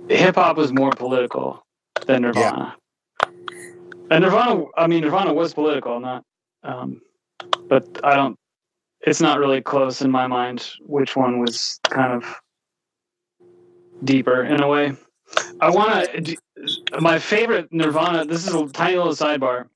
hip 0.09 0.35
hop 0.35 0.57
was 0.57 0.71
more 0.71 0.91
political 0.91 1.65
than 2.05 2.23
Nirvana. 2.23 2.75
Yeah. 3.21 3.29
And 4.11 4.23
Nirvana, 4.23 4.65
I 4.77 4.87
mean, 4.87 5.01
Nirvana 5.01 5.33
was 5.33 5.53
political, 5.53 5.99
not. 5.99 6.23
Um, 6.63 7.01
but 7.67 7.99
I 8.03 8.15
don't. 8.15 8.37
It's 9.01 9.21
not 9.21 9.39
really 9.39 9.61
close 9.61 10.01
in 10.01 10.09
my 10.09 10.27
mind 10.27 10.67
which 10.81 11.15
one 11.15 11.39
was 11.39 11.79
kind 11.83 12.13
of 12.13 12.41
deeper 14.03 14.43
in 14.43 14.61
a 14.61 14.67
way. 14.67 14.93
I 15.59 15.69
want 15.69 16.25
to. 16.25 16.37
My 16.99 17.19
favorite 17.19 17.71
Nirvana. 17.71 18.25
This 18.25 18.47
is 18.47 18.53
a 18.53 18.67
tiny 18.67 18.97
little 18.97 19.13
sidebar, 19.13 19.67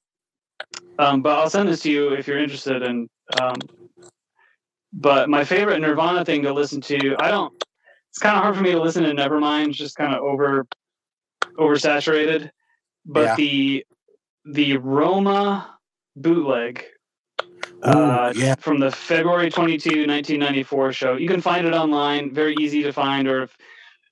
um, 0.98 1.22
but 1.22 1.38
I'll 1.38 1.50
send 1.50 1.70
this 1.70 1.82
to 1.82 1.92
you 1.92 2.14
if 2.14 2.28
you're 2.28 2.42
interested. 2.42 2.84
And 2.84 3.10
um, 3.40 3.56
but 4.94 5.30
my 5.30 5.44
favorite 5.44 5.80
Nirvana 5.80 6.26
thing 6.26 6.44
to 6.44 6.54
listen 6.54 6.82
to. 6.82 7.16
I 7.20 7.30
don't. 7.30 7.54
It's 8.10 8.18
kind 8.20 8.36
of 8.36 8.44
hard 8.44 8.56
for 8.56 8.62
me 8.62 8.72
to 8.72 8.82
listen 8.82 9.04
to 9.04 9.12
Nevermind. 9.12 9.70
It's 9.70 9.78
just 9.78 9.96
kind 9.96 10.14
of 10.14 10.22
over 10.22 10.68
oversaturated. 11.58 12.50
But 13.06 13.22
Yeah. 13.24 13.36
the 13.36 13.86
the 14.46 14.78
Roma 14.78 15.78
bootleg 16.16 16.86
Ooh, 17.88 17.90
uh, 17.92 18.34
yeah. 18.36 18.56
from 18.56 18.80
the 18.80 18.90
February 18.90 19.50
22, 19.52 20.08
1994 20.08 20.94
show. 20.94 21.16
You 21.18 21.28
can 21.28 21.42
find 21.42 21.68
it 21.68 21.74
online, 21.74 22.34
very 22.34 22.56
easy 22.60 22.82
to 22.84 22.92
find, 22.92 23.28
or 23.28 23.44
if, 23.44 23.56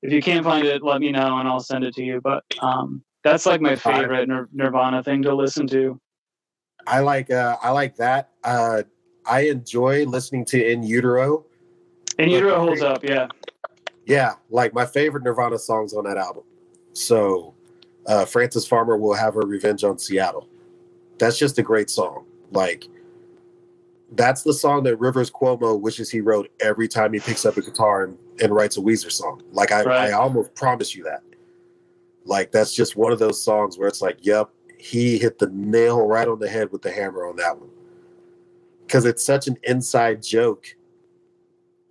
if 0.03 0.13
you 0.13 0.21
can't 0.21 0.43
find 0.45 0.65
it, 0.67 0.83
let 0.83 1.01
me 1.01 1.11
know 1.11 1.39
and 1.39 1.47
I'll 1.47 1.59
send 1.59 1.83
it 1.85 1.95
to 1.95 2.03
you. 2.03 2.21
But 2.21 2.43
um, 2.61 3.03
that's 3.23 3.45
like 3.45 3.61
my 3.61 3.75
favorite 3.75 4.27
Nir- 4.27 4.49
Nirvana 4.53 5.01
thing 5.01 5.23
to 5.23 5.33
listen 5.33 5.65
to. 5.67 5.99
I 6.85 6.99
like 6.99 7.31
uh 7.31 7.57
I 7.61 7.71
like 7.71 7.95
that. 7.97 8.29
Uh 8.43 8.83
I 9.25 9.41
enjoy 9.41 10.05
listening 10.05 10.45
to 10.45 10.71
In 10.71 10.83
Utero. 10.83 11.45
In 12.19 12.29
Utero 12.29 12.59
holds 12.59 12.81
up, 12.81 13.03
yeah. 13.03 13.27
Yeah, 14.07 14.35
like 14.49 14.73
my 14.73 14.85
favorite 14.85 15.23
Nirvana 15.23 15.59
songs 15.59 15.93
on 15.93 16.05
that 16.05 16.17
album. 16.17 16.43
So 16.93 17.53
uh 18.07 18.25
Frances 18.25 18.65
Farmer 18.65 18.97
will 18.97 19.13
have 19.13 19.35
her 19.35 19.41
revenge 19.41 19.83
on 19.83 19.99
Seattle. 19.99 20.47
That's 21.19 21.37
just 21.37 21.59
a 21.59 21.63
great 21.63 21.89
song. 21.89 22.25
Like 22.51 22.87
that's 24.13 24.43
the 24.43 24.53
song 24.53 24.83
that 24.83 24.95
Rivers 24.97 25.29
Cuomo 25.29 25.79
wishes 25.79 26.09
he 26.09 26.21
wrote 26.21 26.49
every 26.61 26.87
time 26.87 27.11
he 27.11 27.19
picks 27.19 27.45
up 27.45 27.57
a 27.57 27.61
guitar 27.61 28.05
and, 28.05 28.17
and 28.41 28.55
writes 28.55 28.77
a 28.77 28.79
Weezer 28.79 29.11
song. 29.11 29.43
Like 29.51 29.73
I, 29.73 29.83
Right. 29.83 30.09
I 30.09 30.11
almost 30.13 30.55
promise 30.55 30.95
you 30.95 31.03
that. 31.03 31.21
Like 32.23 32.51
that's 32.53 32.73
just 32.73 32.95
one 32.95 33.11
of 33.11 33.19
those 33.19 33.43
songs 33.43 33.77
where 33.77 33.89
it's 33.89 34.01
like, 34.01 34.19
yep, 34.21 34.49
he 34.77 35.17
hit 35.17 35.39
the 35.39 35.49
nail 35.49 36.07
right 36.07 36.27
on 36.27 36.39
the 36.39 36.47
head 36.47 36.71
with 36.71 36.81
the 36.81 36.91
hammer 36.91 37.27
on 37.27 37.35
that 37.35 37.59
one. 37.59 37.69
Cause 38.87 39.03
it's 39.03 39.25
such 39.25 39.47
an 39.47 39.57
inside 39.63 40.23
joke. 40.23 40.73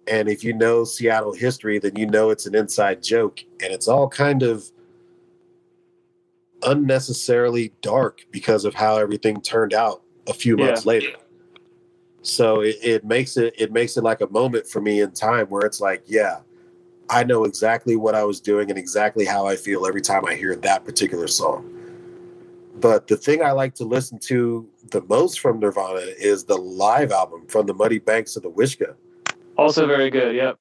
And 0.08 0.28
if 0.28 0.44
you 0.44 0.52
know 0.52 0.84
Seattle 0.84 1.32
history, 1.32 1.78
then 1.78 1.96
you 1.96 2.06
know 2.06 2.30
it's 2.30 2.46
an 2.46 2.54
inside 2.54 3.02
joke. 3.02 3.40
And 3.62 3.72
it's 3.72 3.88
all 3.88 4.08
kind 4.08 4.42
of 4.42 4.70
unnecessarily 6.62 7.72
dark 7.80 8.24
because 8.30 8.64
of 8.64 8.74
how 8.74 8.96
everything 8.96 9.40
turned 9.40 9.74
out 9.74 10.02
a 10.26 10.32
few 10.32 10.56
Yeah. 10.56 10.66
months 10.66 10.86
later. 10.86 11.12
So 12.22 12.60
it, 12.60 12.76
it 12.82 13.04
makes 13.04 13.36
it 13.36 13.54
it 13.56 13.72
makes 13.72 13.96
it 13.96 14.02
like 14.02 14.20
a 14.20 14.28
moment 14.28 14.66
for 14.66 14.80
me 14.80 15.00
in 15.00 15.12
time 15.12 15.46
where 15.46 15.64
it's 15.64 15.80
like, 15.80 16.02
yeah, 16.06 16.40
I 17.08 17.22
know 17.22 17.44
exactly 17.44 17.94
what 17.94 18.14
I 18.14 18.24
was 18.24 18.40
doing 18.40 18.68
and 18.68 18.78
exactly 18.78 19.24
how 19.24 19.46
I 19.46 19.54
feel 19.54 19.86
every 19.86 20.00
time 20.02 20.24
I 20.26 20.34
hear 20.34 20.56
that 20.56 20.84
particular 20.84 21.28
song. 21.28 21.72
But 22.80 23.06
the 23.06 23.16
thing 23.16 23.42
I 23.42 23.52
like 23.52 23.74
to 23.76 23.84
listen 23.84 24.18
to 24.20 24.68
the 24.90 25.02
most 25.02 25.40
from 25.40 25.60
Nirvana 25.60 26.00
is 26.18 26.44
the 26.44 26.56
live 26.56 27.12
album 27.12 27.46
from 27.46 27.66
the 27.66 27.74
Muddy 27.74 27.98
Banks 28.00 28.36
of 28.36 28.42
the 28.42 28.50
Wishkah. 28.50 28.94
Also 29.58 29.86
very 29.86 30.10
good, 30.10 30.34
yep. 30.34 30.58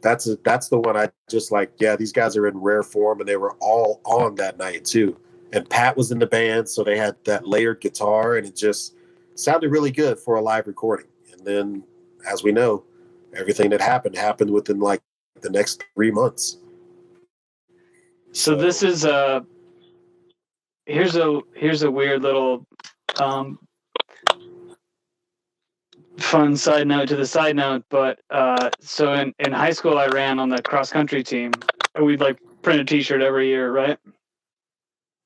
That's 0.00 0.26
a, 0.28 0.36
that's 0.44 0.68
the 0.68 0.78
one 0.78 0.96
I 0.96 1.10
just 1.28 1.52
like. 1.52 1.72
Yeah, 1.78 1.96
these 1.96 2.12
guys 2.12 2.36
are 2.36 2.46
in 2.46 2.56
rare 2.56 2.82
form, 2.82 3.20
and 3.20 3.28
they 3.28 3.36
were 3.36 3.56
all 3.60 4.00
on 4.04 4.34
that 4.36 4.58
night 4.58 4.84
too. 4.84 5.16
And 5.52 5.68
Pat 5.68 5.96
was 5.96 6.12
in 6.12 6.18
the 6.18 6.26
band, 6.26 6.68
so 6.68 6.84
they 6.84 6.96
had 6.96 7.16
that 7.24 7.46
layered 7.46 7.80
guitar, 7.80 8.36
and 8.36 8.46
it 8.46 8.54
just 8.54 8.94
sounded 9.34 9.70
really 9.70 9.90
good 9.90 10.18
for 10.18 10.36
a 10.36 10.40
live 10.40 10.66
recording. 10.66 11.06
And 11.32 11.44
then, 11.44 11.82
as 12.30 12.42
we 12.42 12.52
know, 12.52 12.84
everything 13.34 13.70
that 13.70 13.80
happened 13.80 14.16
happened 14.16 14.50
within 14.50 14.78
like 14.78 15.00
the 15.40 15.50
next 15.50 15.84
three 15.94 16.10
months. 16.10 16.58
So 18.32 18.54
this 18.54 18.82
is 18.82 19.04
a 19.04 19.44
here's 20.86 21.16
a 21.16 21.40
here's 21.54 21.82
a 21.82 21.90
weird 21.90 22.22
little 22.22 22.66
um, 23.20 23.58
fun 26.18 26.56
side 26.56 26.86
note 26.86 27.08
to 27.08 27.16
the 27.16 27.26
side 27.26 27.56
note. 27.56 27.84
But 27.90 28.20
uh, 28.30 28.70
so 28.80 29.12
in 29.14 29.32
in 29.38 29.52
high 29.52 29.70
school, 29.72 29.98
I 29.98 30.06
ran 30.06 30.38
on 30.38 30.48
the 30.48 30.62
cross 30.62 30.90
country 30.92 31.22
team. 31.22 31.52
We'd 32.00 32.20
like 32.20 32.38
print 32.62 32.80
a 32.80 32.84
T-shirt 32.84 33.22
every 33.22 33.48
year, 33.48 33.72
right? 33.72 33.98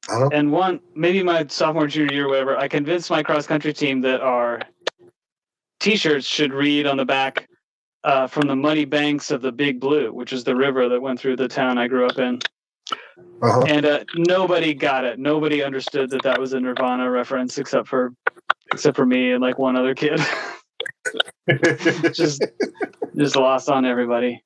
Uh-huh. 0.08 0.28
And 0.32 0.50
one 0.52 0.80
maybe 0.94 1.22
my 1.22 1.46
sophomore 1.48 1.86
junior 1.86 2.12
year, 2.14 2.26
or 2.26 2.30
whatever, 2.30 2.56
I 2.56 2.68
convinced 2.68 3.10
my 3.10 3.22
cross 3.22 3.46
country 3.46 3.72
team 3.72 4.00
that 4.02 4.20
our 4.20 4.60
T-shirts 5.80 6.26
should 6.26 6.52
read 6.52 6.86
on 6.86 6.96
the 6.96 7.04
back. 7.04 7.48
Uh, 8.04 8.26
from 8.26 8.48
the 8.48 8.56
muddy 8.56 8.84
banks 8.84 9.30
of 9.30 9.42
the 9.42 9.52
Big 9.52 9.78
Blue, 9.78 10.12
which 10.12 10.32
is 10.32 10.42
the 10.42 10.56
river 10.56 10.88
that 10.88 11.00
went 11.00 11.20
through 11.20 11.36
the 11.36 11.46
town 11.46 11.78
I 11.78 11.86
grew 11.86 12.04
up 12.04 12.18
in 12.18 12.40
Uh-huh. 13.40 13.62
and 13.68 13.86
uh, 13.86 14.04
nobody 14.16 14.74
got 14.74 15.04
it. 15.04 15.20
Nobody 15.20 15.62
understood 15.62 16.10
that 16.10 16.22
that 16.24 16.40
was 16.40 16.52
a 16.52 16.58
Nirvana 16.58 17.08
reference, 17.08 17.58
except 17.58 17.86
for 17.86 18.12
except 18.72 18.96
for 18.96 19.06
me 19.06 19.30
and 19.30 19.40
like 19.40 19.56
one 19.56 19.76
other 19.76 19.94
kid. 19.94 20.18
just 22.12 22.42
just 23.16 23.36
lost 23.36 23.68
on 23.68 23.84
everybody, 23.84 24.42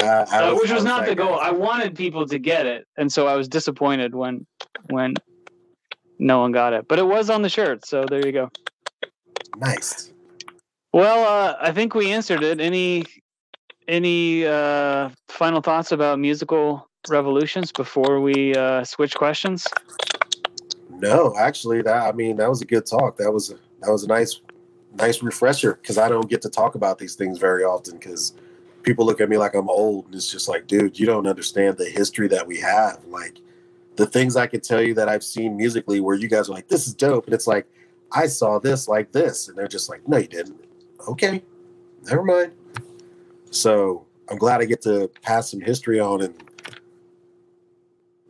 Uh, 0.00 0.24
I 0.30 0.38
uh, 0.38 0.54
which 0.54 0.70
I 0.70 0.74
was 0.74 0.84
not 0.84 1.06
the 1.06 1.14
goal. 1.14 1.38
I 1.38 1.50
wanted 1.50 1.94
people 1.94 2.26
to 2.26 2.38
get 2.38 2.66
it, 2.66 2.86
and 2.96 3.12
so 3.12 3.26
I 3.26 3.36
was 3.36 3.48
disappointed 3.48 4.14
when 4.14 4.46
when 4.90 5.14
no 6.18 6.40
one 6.40 6.52
got 6.52 6.72
it. 6.72 6.88
But 6.88 6.98
it 6.98 7.06
was 7.06 7.30
on 7.30 7.42
the 7.42 7.48
shirt, 7.48 7.86
so 7.86 8.04
there 8.08 8.24
you 8.24 8.32
go. 8.32 8.50
Nice. 9.56 10.12
Well, 10.92 11.24
uh, 11.24 11.56
I 11.60 11.72
think 11.72 11.94
we 11.94 12.12
answered 12.12 12.42
it. 12.42 12.60
Any 12.60 13.04
any 13.88 14.46
uh, 14.46 15.10
final 15.28 15.60
thoughts 15.60 15.92
about 15.92 16.18
musical 16.18 16.88
revolutions 17.08 17.72
before 17.72 18.20
we 18.20 18.54
uh, 18.54 18.84
switch 18.84 19.14
questions? 19.14 19.66
No, 20.90 21.34
actually, 21.38 21.82
that 21.82 22.02
I 22.02 22.12
mean 22.12 22.36
that 22.36 22.48
was 22.48 22.62
a 22.62 22.64
good 22.64 22.86
talk. 22.86 23.16
That 23.18 23.32
was 23.32 23.50
a, 23.50 23.54
that 23.80 23.90
was 23.90 24.04
a 24.04 24.08
nice 24.08 24.40
nice 24.96 25.22
refresher 25.22 25.74
because 25.74 25.98
I 25.98 26.08
don't 26.08 26.28
get 26.28 26.42
to 26.42 26.48
talk 26.50 26.74
about 26.74 26.98
these 26.98 27.14
things 27.14 27.38
very 27.38 27.64
often 27.64 27.96
because 27.98 28.34
people 28.82 29.04
look 29.06 29.20
at 29.20 29.28
me 29.28 29.36
like 29.38 29.54
I'm 29.54 29.68
old 29.68 30.06
and 30.06 30.14
it's 30.14 30.30
just 30.30 30.48
like, 30.48 30.66
dude, 30.66 30.98
you 30.98 31.06
don't 31.06 31.26
understand 31.26 31.76
the 31.78 31.86
history 31.88 32.28
that 32.28 32.46
we 32.46 32.58
have. 32.60 33.04
Like 33.06 33.38
the 33.96 34.06
things 34.06 34.36
I 34.36 34.46
can 34.46 34.60
tell 34.60 34.82
you 34.82 34.94
that 34.94 35.08
I've 35.08 35.24
seen 35.24 35.56
musically 35.56 36.00
where 36.00 36.16
you 36.16 36.28
guys 36.28 36.48
are 36.48 36.52
like, 36.52 36.68
this 36.68 36.86
is 36.86 36.94
dope, 36.94 37.26
and 37.26 37.34
it's 37.34 37.46
like 37.46 37.66
I 38.12 38.26
saw 38.26 38.58
this 38.58 38.88
like 38.88 39.12
this, 39.12 39.48
and 39.48 39.56
they're 39.56 39.68
just 39.68 39.88
like, 39.88 40.06
no, 40.08 40.18
you 40.18 40.28
didn't. 40.28 40.64
Okay, 41.08 41.42
never 42.04 42.22
mind. 42.22 42.52
So 43.50 44.06
I'm 44.28 44.38
glad 44.38 44.60
I 44.60 44.64
get 44.64 44.82
to 44.82 45.10
pass 45.22 45.50
some 45.50 45.60
history 45.60 46.00
on 46.00 46.22
and. 46.22 46.34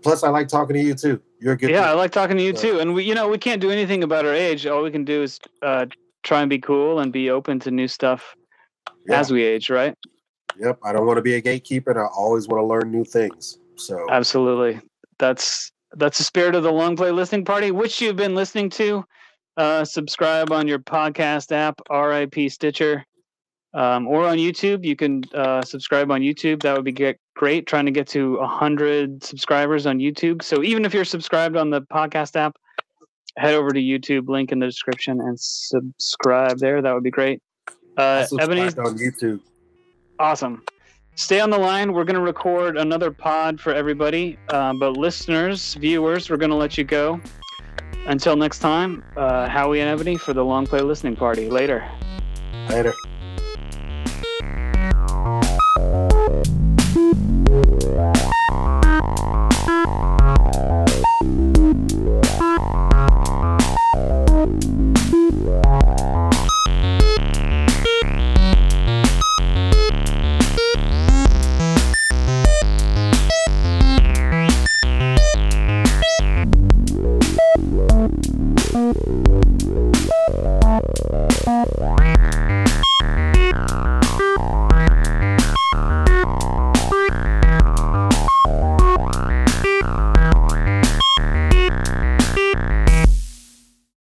Plus, 0.03 0.23
I 0.23 0.29
like 0.29 0.49
talking 0.49 0.75
to 0.75 0.83
you 0.83 0.95
too. 0.95 1.19
You're 1.41 1.55
a 1.55 1.57
good. 1.57 1.71
yeah, 1.71 1.91
I 1.91 1.95
like 1.95 2.11
talking 2.13 2.37
to 2.37 2.43
you 2.43 2.55
So- 2.55 2.63
too. 2.63 2.79
And 2.81 2.93
we, 2.95 3.05
you 3.05 3.15
know, 3.15 3.27
we 3.29 3.39
can't 3.39 3.61
do 3.61 3.71
anything 3.71 4.03
about 4.05 4.27
our 4.27 4.35
age. 4.35 4.67
All 4.67 4.83
we 4.83 4.91
can 4.91 5.05
do 5.05 5.23
is 5.23 5.41
uh, 5.63 5.87
try 6.25 6.41
and 6.41 6.51
be 6.51 6.59
cool 6.59 6.99
and 7.01 7.13
be 7.13 7.31
open 7.31 7.61
to 7.61 7.71
new 7.71 7.87
stuff 7.87 8.35
Yeah. 9.07 9.21
as 9.21 9.31
we 9.31 9.43
age, 9.45 9.71
right? 9.71 9.95
Yep. 10.59 10.79
I 10.85 10.93
don't 10.93 11.07
want 11.07 11.19
to 11.19 11.23
be 11.23 11.35
a 11.35 11.41
gatekeeper 11.41 11.91
and 11.91 12.01
I 12.01 12.07
always 12.07 12.49
want 12.49 12.61
to 12.63 12.67
learn 12.67 12.91
new 12.91 13.05
things. 13.05 13.59
So 13.77 14.07
Absolutely. 14.11 14.81
That's 15.19 15.71
that's 15.97 16.19
the 16.19 16.25
spirit 16.25 16.57
of 16.57 16.65
the 16.65 16.73
long 16.73 16.97
play 16.97 17.13
listening 17.13 17.45
party, 17.45 17.71
which 17.71 18.01
you've 18.01 18.17
been 18.17 18.35
listening 18.35 18.69
to. 18.71 19.05
Uh, 19.57 19.85
subscribe 19.85 20.51
on 20.51 20.67
your 20.67 20.81
podcast 20.81 21.53
app, 21.53 21.81
RIP 21.89 22.51
Stitcher, 22.51 23.05
um, 23.75 24.09
or 24.09 24.27
on 24.27 24.39
YouTube. 24.39 24.85
You 24.85 24.97
can 24.97 25.23
uh, 25.33 25.63
subscribe 25.63 26.11
on 26.11 26.21
YouTube. 26.21 26.63
That 26.63 26.75
would 26.75 26.85
be 26.85 27.15
great. 27.37 27.67
Trying 27.67 27.87
to 27.87 27.93
get 27.93 28.09
to 28.09 28.39
hundred 28.41 29.23
subscribers 29.23 29.87
on 29.87 29.99
YouTube. 29.99 30.43
So 30.43 30.65
even 30.65 30.85
if 30.85 30.93
you're 30.93 31.05
subscribed 31.05 31.57
on 31.57 31.71
the 31.71 31.83
podcast 31.83 32.35
app, 32.35 32.57
head 33.37 33.55
over 33.55 33.71
to 33.71 33.81
YouTube. 33.81 34.29
Link 34.29 34.53
in 34.53 34.59
the 34.59 34.67
description 34.67 35.21
and 35.21 35.39
subscribe 35.39 36.59
there. 36.59 36.83
That 36.83 36.95
would 36.95 37.03
be 37.03 37.11
great. 37.11 37.43
Uh, 37.97 38.27
Ebony, 38.41 38.63
on 38.63 38.99
YouTube. 38.99 39.41
Awesome. 40.19 40.63
Stay 41.17 41.41
on 41.41 41.51
the 41.51 41.59
line. 41.59 41.93
We're 41.93 42.05
going 42.05 42.17
to 42.17 42.21
record 42.21 42.77
another 42.77 43.11
pod 43.11 43.61
for 43.61 43.73
everybody. 43.73 44.37
Uh, 44.49 44.73
but 44.75 44.97
listeners, 44.97 45.75
viewers, 45.75 46.29
we're 46.29 46.37
going 46.37 46.51
to 46.51 46.57
let 46.57 46.77
you 46.77 46.85
go. 46.85 47.21
Until 48.07 48.37
next 48.37 48.59
time, 48.59 49.05
uh, 49.17 49.49
Howie 49.49 49.81
and 49.81 49.89
Ebony 49.89 50.17
for 50.17 50.33
the 50.33 50.45
Long 50.45 50.67
Play 50.67 50.81
Listening 50.81 51.17
Party. 51.17 51.49
Later. 51.49 51.89
Later. 52.69 52.93